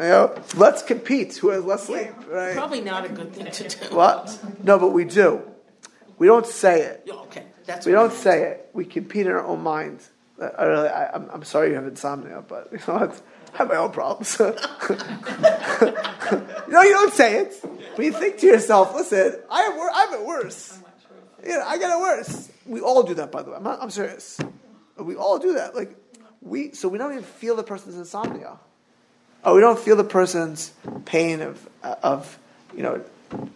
[0.00, 1.36] You know, let's compete.
[1.36, 2.54] Who has less sleep, right?
[2.54, 3.94] Probably not a good thing to do.
[3.94, 4.38] What?
[4.62, 5.42] No, but we do.
[6.18, 7.08] We don't say it.
[7.10, 8.70] Okay, that's We don't say it.
[8.72, 10.10] We compete in our own minds.
[10.40, 13.22] I, I really, I, I'm, I'm sorry you have insomnia, but you know what?
[13.54, 14.38] I have my own problems.
[14.40, 14.46] you
[16.72, 17.54] know, you don't say it,
[17.94, 20.78] but you think to yourself, "Listen, I have, wor- I have it worse.
[21.44, 23.56] You know, I get it worse." We all do that, by the way.
[23.56, 24.40] I'm, not, I'm serious.
[24.96, 25.74] We all do that.
[25.74, 25.94] Like
[26.40, 28.56] we, so we don't even feel the person's insomnia.
[29.44, 30.72] Oh, we don't feel the person's
[31.04, 32.38] pain of, of
[32.76, 33.02] you know,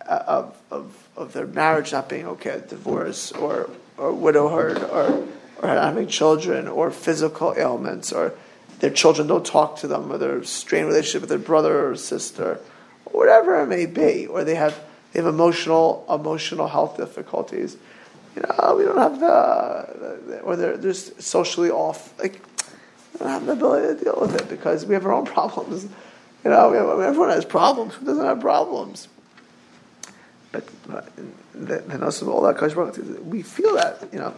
[0.07, 5.27] of, of, of their marriage not being okay, divorce, or or widowhood, or
[5.63, 8.35] or having children, or physical ailments, or
[8.81, 12.61] their children don't talk to them, or their strained relationship with their brother or sister,
[13.07, 14.79] or whatever it may be, or they have
[15.13, 17.77] they have emotional emotional health difficulties.
[18.35, 22.13] You know, we don't have the, the or they're they're socially off.
[22.19, 22.41] Like
[23.15, 25.85] we don't have the ability to deal with it because we have our own problems.
[26.45, 27.95] You know, have, everyone has problems.
[27.95, 29.09] Who doesn't have problems?
[30.87, 31.05] The,
[31.55, 34.35] the all that we feel that you know.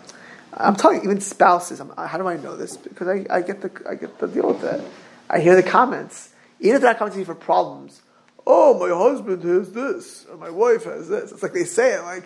[0.55, 1.78] I'm telling you, even spouses.
[1.78, 2.76] I'm, how do I know this?
[2.76, 4.82] Because I, I get the I get the deal with it.
[5.28, 6.30] I hear the comments.
[6.61, 8.01] Even if they're not coming to me for problems.
[8.46, 11.32] Oh, my husband has this, or my wife has this.
[11.32, 12.24] It's like they say it like,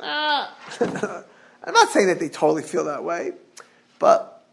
[0.00, 0.54] ah.
[1.64, 3.32] I'm not saying that they totally feel that way,
[3.98, 4.44] but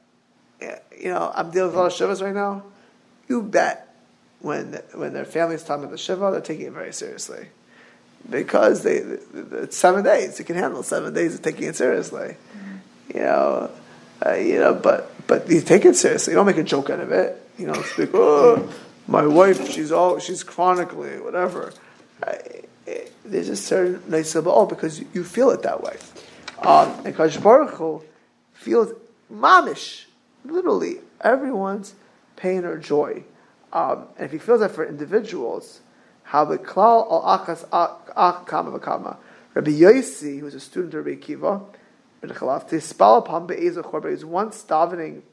[0.62, 2.64] you know, I'm dealing with a lot of shivas right now.
[3.28, 3.94] You bet
[4.40, 7.48] when when their family's talking about the shiva, they're taking it very seriously
[8.30, 10.40] because they it's seven days.
[10.40, 12.36] You can handle seven days of taking it seriously.
[12.58, 13.18] Mm-hmm.
[13.18, 13.72] You know,
[14.26, 16.32] uh, you know, but but you take it seriously.
[16.32, 17.42] You don't make a joke out of it.
[17.58, 18.72] You know, it's like, oh,
[19.08, 21.74] my wife, she's all she's chronically whatever.
[22.26, 22.34] Uh,
[23.26, 25.98] there's a certain nice of oh because you feel it that way.
[26.62, 28.04] Um, and Kadosh Baruch Hu
[28.54, 28.92] feels
[29.32, 30.06] mamish,
[30.44, 31.94] literally everyone's
[32.36, 33.24] pain or joy.
[33.72, 35.82] Um, and if he feels that for individuals,
[36.30, 39.18] how the klal al akas akama v'kama.
[39.56, 41.66] Rabbi Yossi, who was a student of Rabbi Akiva,
[42.22, 45.24] in Chalaf, Tispal upon Be'ezah Chorba, he was once davening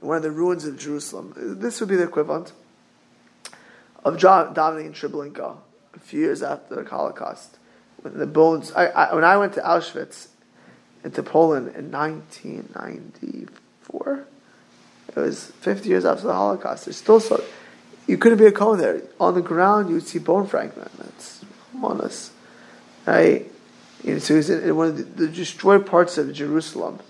[0.00, 1.34] in one of the ruins of Jerusalem.
[1.36, 2.52] This would be the equivalent
[4.04, 5.56] of davening in Treblinka
[5.94, 7.58] a few years after the Holocaust.
[8.02, 10.28] When the bones, I, I, when I went to Auschwitz,
[11.02, 14.26] into Poland in 1994,
[15.08, 16.84] it was 50 years after the Holocaust.
[16.86, 17.42] There's still so
[18.06, 19.02] you couldn't be a cone there.
[19.18, 20.90] On the ground, you would see bone fragment.
[20.98, 21.44] That's
[21.82, 22.30] on us,
[23.06, 23.50] right?
[24.04, 27.00] You know, so was in, one of the, the, destroyed parts of Jerusalem.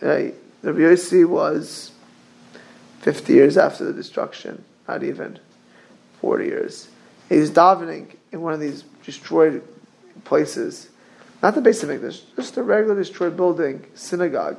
[0.00, 0.34] Right?
[0.62, 1.92] Rabbi Yossi was
[3.00, 5.38] 50 years after the destruction, not even
[6.20, 6.88] 40 years.
[7.28, 9.62] He's davening in one of these destroyed
[10.24, 10.88] places,
[11.42, 14.58] not the Beis Hamikdash, just a regular destroyed building, synagogue.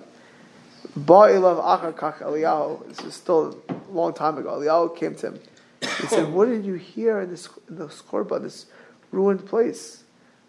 [0.98, 3.60] Ba'ilav Achar Kach Eliyahu, this is still
[3.92, 5.40] long time ago, Eliyahu came to him.
[5.82, 8.66] He said, What did you hear in this, in this korban, this
[9.12, 10.04] ruined place?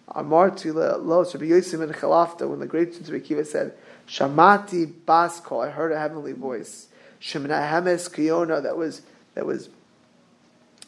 [0.09, 3.75] Amarti lo, Rabbi Yosef and Chalafta, when the great Rabbi Akiva said,
[4.07, 6.89] Shamati Baskol, I heard a heavenly voice.
[7.21, 9.03] Shemina Hemes Kiona, that was,
[9.35, 9.69] that was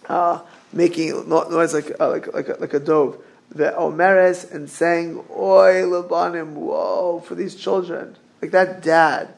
[0.08, 0.40] uh,
[0.72, 3.22] making noise like, uh, like, like, a, like a dove.
[3.50, 8.16] The Omeres and saying, Oi Labanim, whoa, for these children.
[8.40, 9.37] Like that dad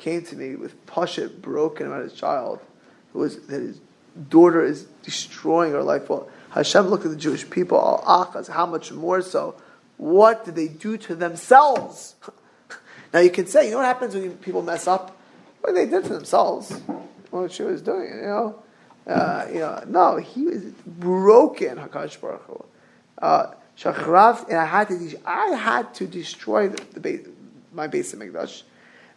[0.00, 2.58] came to me with Pashat broken about his child,
[3.12, 3.80] who was that his
[4.28, 6.08] daughter is destroying her life.
[6.08, 9.54] Well, Hashem looked at the Jewish people, al achaz, how much more so?
[9.98, 12.16] What did they do to themselves?
[13.12, 15.16] now you can say, you know what happens when people mess up?
[15.60, 16.72] What they did to themselves?
[17.30, 18.62] What she was doing, you know?
[19.06, 21.76] Uh, you know, no, he was broken.
[21.76, 22.64] Hakadosh Baruch Hu.
[23.18, 27.26] Uh, and I had to, I had to destroy the, the
[27.72, 28.62] my Beis Hamikdash.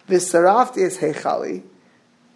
[0.07, 1.63] V'sarafti es heichali.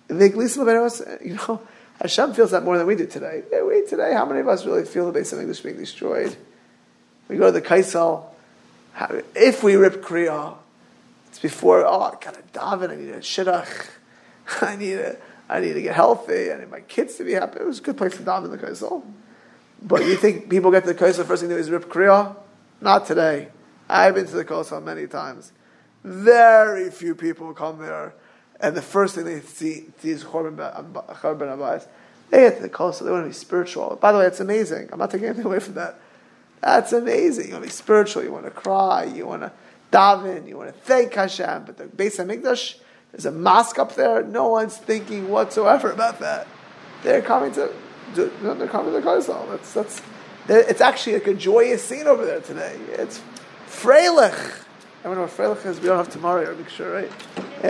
[0.10, 1.62] You know,
[2.00, 3.44] Hashem feels that more than we do today.
[3.52, 6.36] We today, how many of us really feel the Beis Hamikdash being destroyed?
[7.28, 8.24] We go to the Kaisel.
[9.36, 10.56] If we rip Kriya,
[11.28, 13.90] it's before, oh, I got to daven, I need a shidduch,
[14.62, 15.18] I need a,
[15.50, 17.60] I need to get healthy, I need my kids to be happy.
[17.60, 19.04] It was a good place to daven the Kaisel.
[19.82, 22.36] But you think people get to the Kaisel, first thing they do is rip Kriya?
[22.80, 23.50] Not today.
[23.90, 25.52] I've been to the Kaisel many times.
[26.08, 28.14] Very few people come there,
[28.62, 31.86] and the first thing they see, see is Chorban um, Abayis.
[32.30, 33.98] They get to the Kol, so they want to be spiritual.
[34.00, 34.88] By the way, it's amazing.
[34.94, 36.00] I'm not taking anything away from that.
[36.62, 37.48] That's amazing.
[37.48, 38.24] You want to be spiritual.
[38.24, 39.04] You want to cry.
[39.04, 39.52] You want to
[39.92, 40.48] daven.
[40.48, 41.66] You want to thank Hashem.
[41.66, 42.78] But the Beis Hamikdash,
[43.12, 44.24] there's a mosque up there.
[44.24, 46.48] No one's thinking whatsoever about that.
[47.04, 47.70] They're coming to,
[48.16, 49.50] they're coming to the Kaisel.
[49.50, 50.02] That's that's.
[50.48, 52.78] It's actually like a joyous scene over there today.
[52.94, 53.22] It's
[53.68, 54.64] freilich.
[55.00, 55.80] I don't know what Freilich.
[55.80, 56.50] We don't have tomorrow.
[56.52, 57.12] I'm sure, right?
[57.64, 57.68] Uh,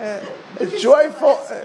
[0.00, 0.24] uh,
[0.60, 1.38] it's joyful.
[1.50, 1.64] Uh,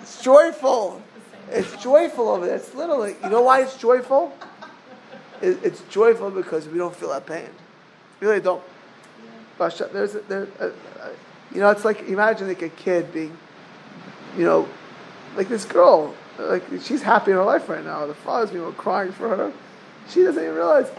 [0.00, 1.02] it's joyful.
[1.50, 2.56] It's joyful over there.
[2.56, 3.16] It's literally.
[3.22, 4.36] You know why it's joyful?
[5.40, 7.48] It, it's joyful because we don't feel that pain.
[8.20, 8.62] We really don't.
[9.58, 10.72] There's, a, there, a, a,
[11.52, 13.36] you know, it's like imagine like a kid being,
[14.36, 14.68] you know,
[15.36, 16.14] like this girl.
[16.38, 18.06] Like she's happy in her life right now.
[18.06, 19.52] The father's being crying for her.
[20.08, 20.90] She doesn't even realize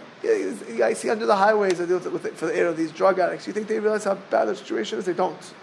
[0.84, 3.20] I see under the highways I deal with, with for the air of these drug
[3.20, 3.48] addicts.
[3.48, 5.06] You think they realize how bad their situation is?
[5.06, 5.54] They don't.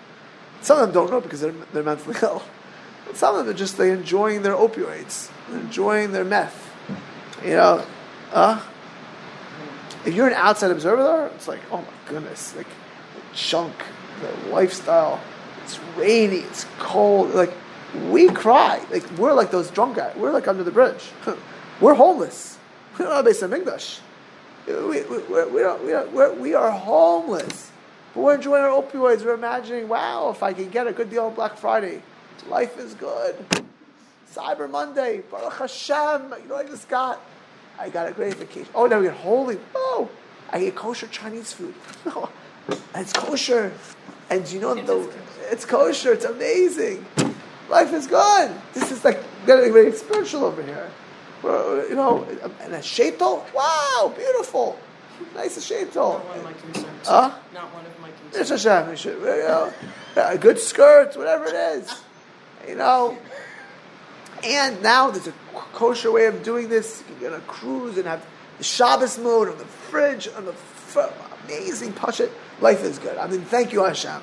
[0.60, 2.42] Some of them don't know because they're, they're mentally ill.
[3.06, 6.70] But some of them are just they enjoying their opioids, they're enjoying their meth.
[7.44, 7.84] You know,
[8.32, 8.62] uh,
[10.04, 13.74] if you're an outside observer, it's like, oh my goodness, like the junk,
[14.20, 15.20] the lifestyle.
[15.64, 17.34] It's rainy, it's cold.
[17.34, 17.52] Like
[18.08, 18.84] we cry.
[18.90, 20.16] Like we're like those drunk guys.
[20.16, 21.10] We're like under the bridge.
[21.80, 22.58] we're homeless.
[22.98, 24.00] We don't have a Beis Hamikdash.
[24.66, 27.70] We, we, we're, don't, we, don't, we're, we are homeless.
[28.14, 29.24] But we're enjoying our opioids.
[29.24, 32.02] We're imagining, wow, if I can get a good deal on Black Friday,
[32.48, 33.36] life is good.
[34.32, 36.34] Cyber Monday, Baruch Hashem.
[36.42, 37.20] You know what I just got?
[37.78, 38.68] I got a great vacation.
[38.74, 39.58] Oh, now we get holy.
[39.74, 40.08] Oh,
[40.50, 41.74] I get kosher Chinese food.
[42.04, 42.28] No,
[42.94, 43.72] it's kosher.
[44.30, 45.12] And you know, the,
[45.50, 46.12] it's kosher.
[46.12, 47.04] It's amazing.
[47.68, 48.52] Life is good.
[48.72, 50.88] This is like getting very spiritual over here.
[51.42, 52.24] You know,
[52.60, 53.44] and a sheitel.
[53.54, 54.78] Wow, beautiful.
[55.34, 55.94] Nice sheitel.
[55.94, 57.08] Not one of my concerns.
[57.08, 57.34] Huh?
[57.52, 58.64] Not one of my It's concerns.
[58.64, 59.20] Hashem.
[59.20, 59.72] You know,
[60.16, 62.02] a good skirt, whatever it is.
[62.68, 63.16] You know.
[64.44, 65.34] And now there's a
[65.72, 67.02] kosher way of doing this.
[67.08, 68.26] You can get a cruise and have
[68.58, 71.00] the Shabbos mode on the fridge, on the fr-
[71.44, 72.30] amazing pashit.
[72.60, 73.16] Life is good.
[73.18, 74.20] I mean, thank you, Hashem.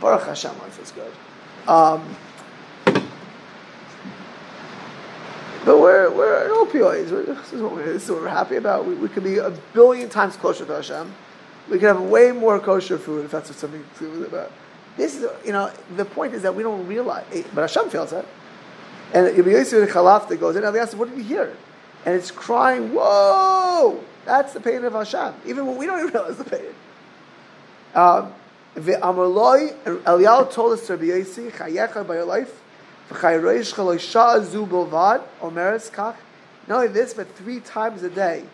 [0.00, 1.12] Baruch Hashem, life is good.
[1.68, 2.16] Um,
[5.64, 7.10] but we're, we're in opioids.
[7.10, 8.86] We're, this, is what we're, this is what we're happy about.
[8.86, 11.12] We, we could be a billion times closer to Hashem.
[11.68, 14.30] We could have way more kosher food if that's what something to do it.
[14.30, 14.50] But
[14.96, 17.24] this is, you know, the point is that we don't realize.
[17.54, 18.26] But Hashem feels it.
[19.12, 21.56] And Rabbi Yosef Chalafta goes in, and they ask, what did you hear?
[22.04, 24.02] And it's crying, whoa!
[24.24, 25.34] That's the pain of Hashem.
[25.46, 26.74] Even when we don't even realize the pain.
[27.94, 28.32] Um,
[28.76, 32.62] Ve'amarloi, and Eliyahu told us to Rabbi Yosef, chayecha by your life,
[33.10, 33.24] Not
[36.76, 38.44] only this, but three times a day.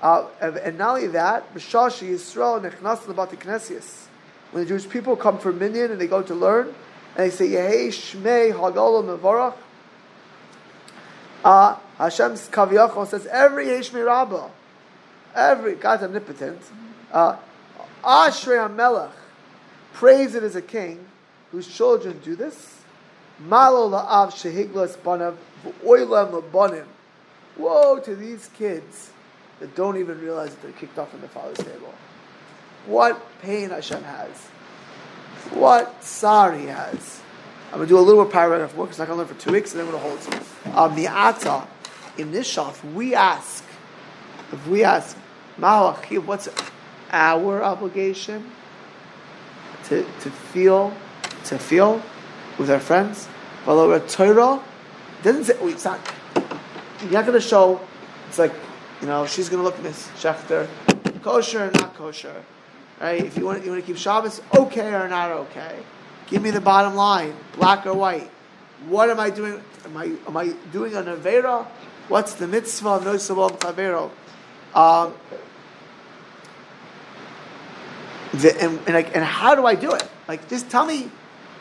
[0.00, 4.06] Uh, and not only that, b'shashi Yisrael nechnas lebati knesias.
[4.50, 6.74] When the Jewish people come for minyan and they go to learn,
[7.16, 9.54] and they say, Yehei Shmei Hagala Mevarach,
[11.44, 14.48] uh, Hashem's Kaviyachol says every Yeshmi Rabbah,
[15.34, 16.60] every God's omnipotent,
[17.12, 17.36] uh,
[18.02, 19.12] Ashrei HaMelech,
[19.92, 21.06] praise it as a king
[21.52, 22.81] whose children do this.
[23.38, 26.86] Malo la'av shehiglas banav v'oilem lebanim.
[27.56, 29.10] Woe to these kids
[29.60, 31.92] that don't even realize that they're kicked off from the father's table.
[32.86, 34.46] What pain Hashem has.
[35.50, 37.20] What sorry he has.
[37.70, 39.52] I'm going to do a little more paragraph more because going to learn for two
[39.52, 40.76] weeks and then I'm going to hold some.
[40.76, 41.66] Um, Mi'ata,
[42.18, 43.64] in this shaf, we ask,
[44.52, 45.16] if we ask,
[45.58, 46.48] Ma'achiv, what's
[47.10, 48.50] our obligation
[49.84, 50.92] to, to feel,
[51.44, 52.02] to feel
[52.58, 53.28] with our friends?
[53.66, 54.62] Well, Torah
[55.22, 57.80] doesn't say, oh, it's you're not going to show,
[58.28, 58.52] it's like,
[59.00, 60.68] you know, she's going to look at this, Schechter,
[61.22, 62.44] kosher or not kosher.
[63.00, 63.24] Right?
[63.24, 65.80] If you want, you want to keep Shabbos, okay or not okay.
[66.28, 68.30] Give me the bottom line, black or white.
[68.88, 69.62] What am I doing?
[69.84, 71.66] Am I am I doing an avera?
[72.08, 74.10] What's the mitzvah of no chavero?
[74.74, 75.14] Um,
[78.34, 80.08] the, and, and, like, and how do I do it?
[80.26, 81.10] Like, just tell me.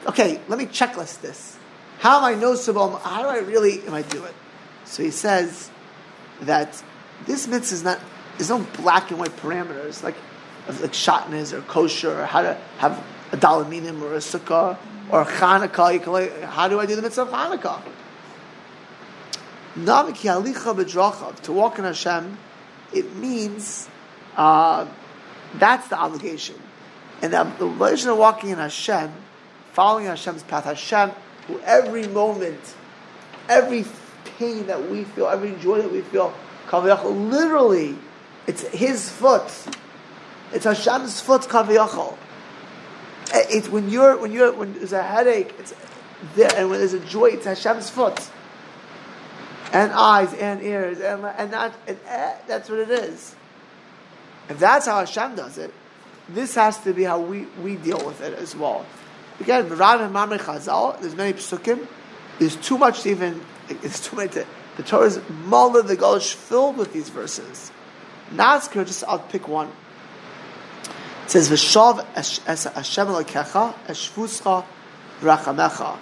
[0.07, 1.57] Okay, let me checklist this.
[1.99, 2.55] How am I no?
[2.55, 4.33] How do I really am I do it?
[4.85, 5.69] So he says
[6.41, 6.81] that
[7.25, 7.99] this mitzvah is not.
[8.37, 10.15] There's no black and white parameters like
[10.67, 14.77] like shatnez or kosher or how to have a daled minim or a sukkah
[15.11, 15.61] or can
[16.07, 17.29] like, how do I do the mitzvah of
[20.73, 22.37] bedrachav to walk in Hashem,
[22.93, 23.89] it means
[24.35, 24.85] uh,
[25.55, 26.55] that's the obligation,
[27.21, 29.11] and the, relation of walking in Hashem,
[29.73, 30.65] following Hashem's path.
[30.65, 31.11] Hashem,
[31.47, 32.59] who every moment,
[33.49, 33.85] every
[34.37, 36.33] pain that we feel, every joy that we feel,
[36.67, 37.97] kaviyachol, literally,
[38.47, 39.51] it's His foot.
[40.53, 42.17] It's Hashem's foot kaviyachol.
[43.33, 45.73] It's when you're when you're when there's a headache, it's
[46.35, 48.29] there, and when there's a joy, it's Hashem's foot,
[49.71, 53.35] and eyes and ears, and and that and, eh, that's what it is.
[54.49, 55.73] If that's how Hashem does it,
[56.27, 58.85] this has to be how we, we deal with it as well.
[59.41, 61.87] Again, Rav and Mamre Chazal, there's many psukim.
[62.37, 63.41] There's too much to even.
[63.69, 64.29] It's too many.
[64.29, 64.45] To,
[64.77, 67.71] the Torah is Mullah the Golish filled with these verses.
[68.31, 69.69] Nazkir, just I'll pick one.
[71.25, 74.63] It says, "V'shav Hashem lekecha eshvuscha
[75.21, 75.97] rachamecha."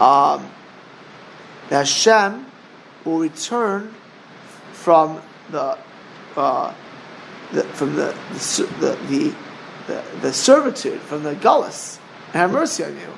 [0.00, 0.48] Um,
[1.68, 2.46] the Hashem
[3.04, 3.92] will return
[4.72, 5.20] from
[5.50, 5.76] the,
[6.36, 6.72] uh,
[7.52, 9.34] the from the the, the the,
[9.92, 13.12] the the servitude from the gullus and have mercy on you.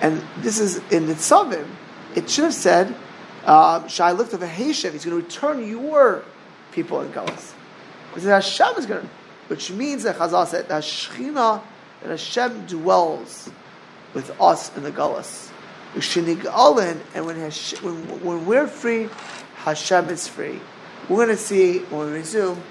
[0.00, 1.66] And this is in the Tzavim.
[2.14, 2.94] It should have said,
[3.44, 4.92] uh, "Shai looked at the Hashem.
[4.92, 6.24] He's going to return your
[6.72, 7.54] people in gullus."
[8.08, 9.08] Because Hashem is going to
[9.50, 11.60] which means that Chazal said that Shechina,
[12.02, 13.50] that Hashem dwells
[14.14, 15.50] with us in the Gullus.
[15.92, 19.08] And when, Hashem, when, when we're free,
[19.56, 20.60] Hashem is free.
[21.08, 22.62] We're going to see when we resume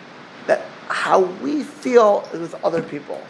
[0.47, 3.21] that how we feel with other people.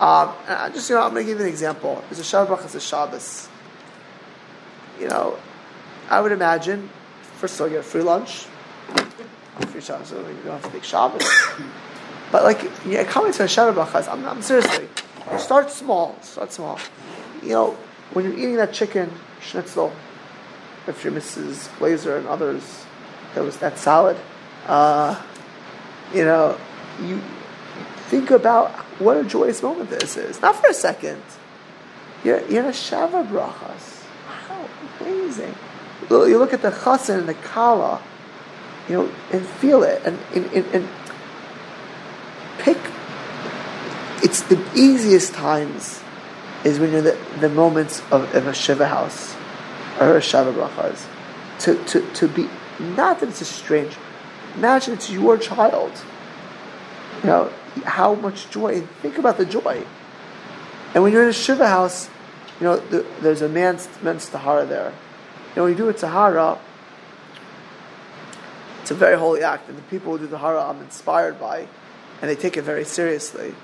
[0.00, 0.32] Um,
[0.72, 2.02] just you know, I'm going to give you an example.
[2.08, 3.48] There's a Sheva Brachas, a Shabbos.
[4.98, 5.38] You know,
[6.08, 6.88] I would imagine,
[7.34, 8.46] first of all, you get a free lunch,
[9.68, 11.22] free Shabbos, so you don't have to take Shabbos.
[12.32, 14.88] but like, yeah, coming to a Shabbat I'm, I'm seriously,
[15.38, 16.78] start small, start small.
[17.42, 17.70] You know,
[18.12, 19.92] when you're eating that chicken schnitzel,
[20.86, 21.68] if you're Mrs.
[21.78, 22.84] Glazer and others,
[23.34, 24.16] there was that salad.
[24.66, 25.20] Uh,
[26.12, 26.58] you know,
[27.00, 27.20] you
[28.06, 28.70] think about
[29.00, 30.40] what a joyous moment this is.
[30.42, 31.22] Not for a second.
[32.24, 34.04] You're, you're a Sheva Brachas.
[34.26, 34.68] How
[35.00, 35.54] amazing.
[36.10, 38.02] You look at the Chassan and the Kala,
[38.88, 40.02] you know, and feel it.
[40.04, 40.88] And, and, and, and
[42.58, 42.78] pick,
[44.22, 46.02] it's the easiest times
[46.64, 49.34] is when you're the, the moments of, of a Shiva house
[50.00, 51.06] or a Sheva Brachas.
[51.60, 53.96] To, to, to be, not that it's a strange,
[54.56, 55.92] imagine it's your child.
[57.20, 57.52] You know,
[57.84, 59.84] how much joy, and think about the joy.
[60.94, 62.10] And when you're in a Shiva house,
[62.60, 64.90] you know, the, there's a man's, men's Tahara there.
[64.90, 66.58] You know, when you do a Tahara,
[68.82, 71.68] it's a very holy act, and the people who do Tahara I'm inspired by,
[72.20, 73.54] and they take it very seriously.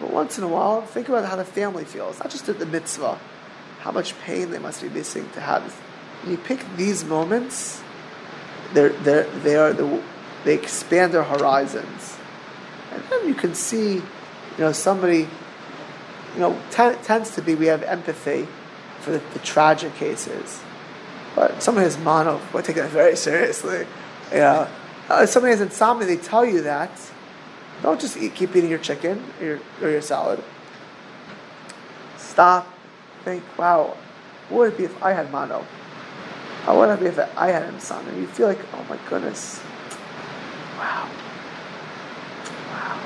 [0.00, 2.66] But once in a while, think about how the family feels, not just at the
[2.66, 3.18] mitzvah,
[3.80, 5.62] how much pain they must be missing to have.
[6.22, 7.80] When you pick these moments,
[8.74, 10.02] they're, they're, they are the,
[10.44, 12.16] they expand their horizons.
[13.12, 14.02] And you can see, you
[14.58, 15.28] know, somebody,
[16.34, 18.48] you know, t- tends to be we have empathy
[19.00, 20.60] for the, the tragic cases.
[21.34, 23.86] But somebody has mono, we take that very seriously.
[24.32, 24.68] You know,
[25.08, 26.90] uh, if somebody has insomnia, they tell you that.
[27.82, 30.42] Don't just eat, keep eating your chicken or your, or your salad.
[32.16, 32.72] Stop.
[33.24, 33.96] Think, wow,
[34.48, 35.66] what would it be if I had mono?
[36.62, 38.14] How would it be if I had insomnia?
[38.18, 39.60] You feel like, oh my goodness.
[40.78, 41.10] Wow.
[42.76, 43.00] Wow.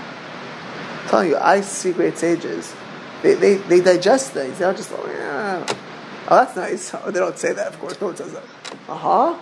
[1.02, 2.74] I'm telling you, I see great sages.
[3.22, 4.58] They, they, they digest things.
[4.58, 5.66] They don't just, oh, yeah.
[6.28, 6.94] Oh, that's nice.
[6.94, 8.00] Oh, they don't say that, of course.
[8.00, 8.44] No one says that.
[8.88, 9.38] Uh huh.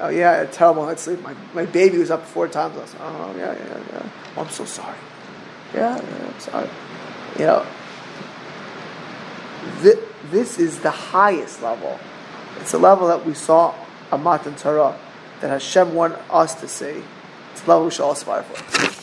[0.00, 1.22] Oh, yeah, I terrible night's sleep.
[1.22, 3.02] My, my baby was up four times last night.
[3.04, 4.10] Oh, yeah, yeah, yeah.
[4.36, 4.98] Oh, I'm so sorry.
[5.74, 6.68] Yeah, yeah, I'm sorry.
[7.38, 7.66] You know,
[9.82, 9.98] th-
[10.30, 12.00] this is the highest level.
[12.60, 13.74] It's a level that we saw
[14.10, 14.98] on Matan Torah
[15.40, 17.02] that Hashem wanted us to see.
[17.64, 19.01] It's a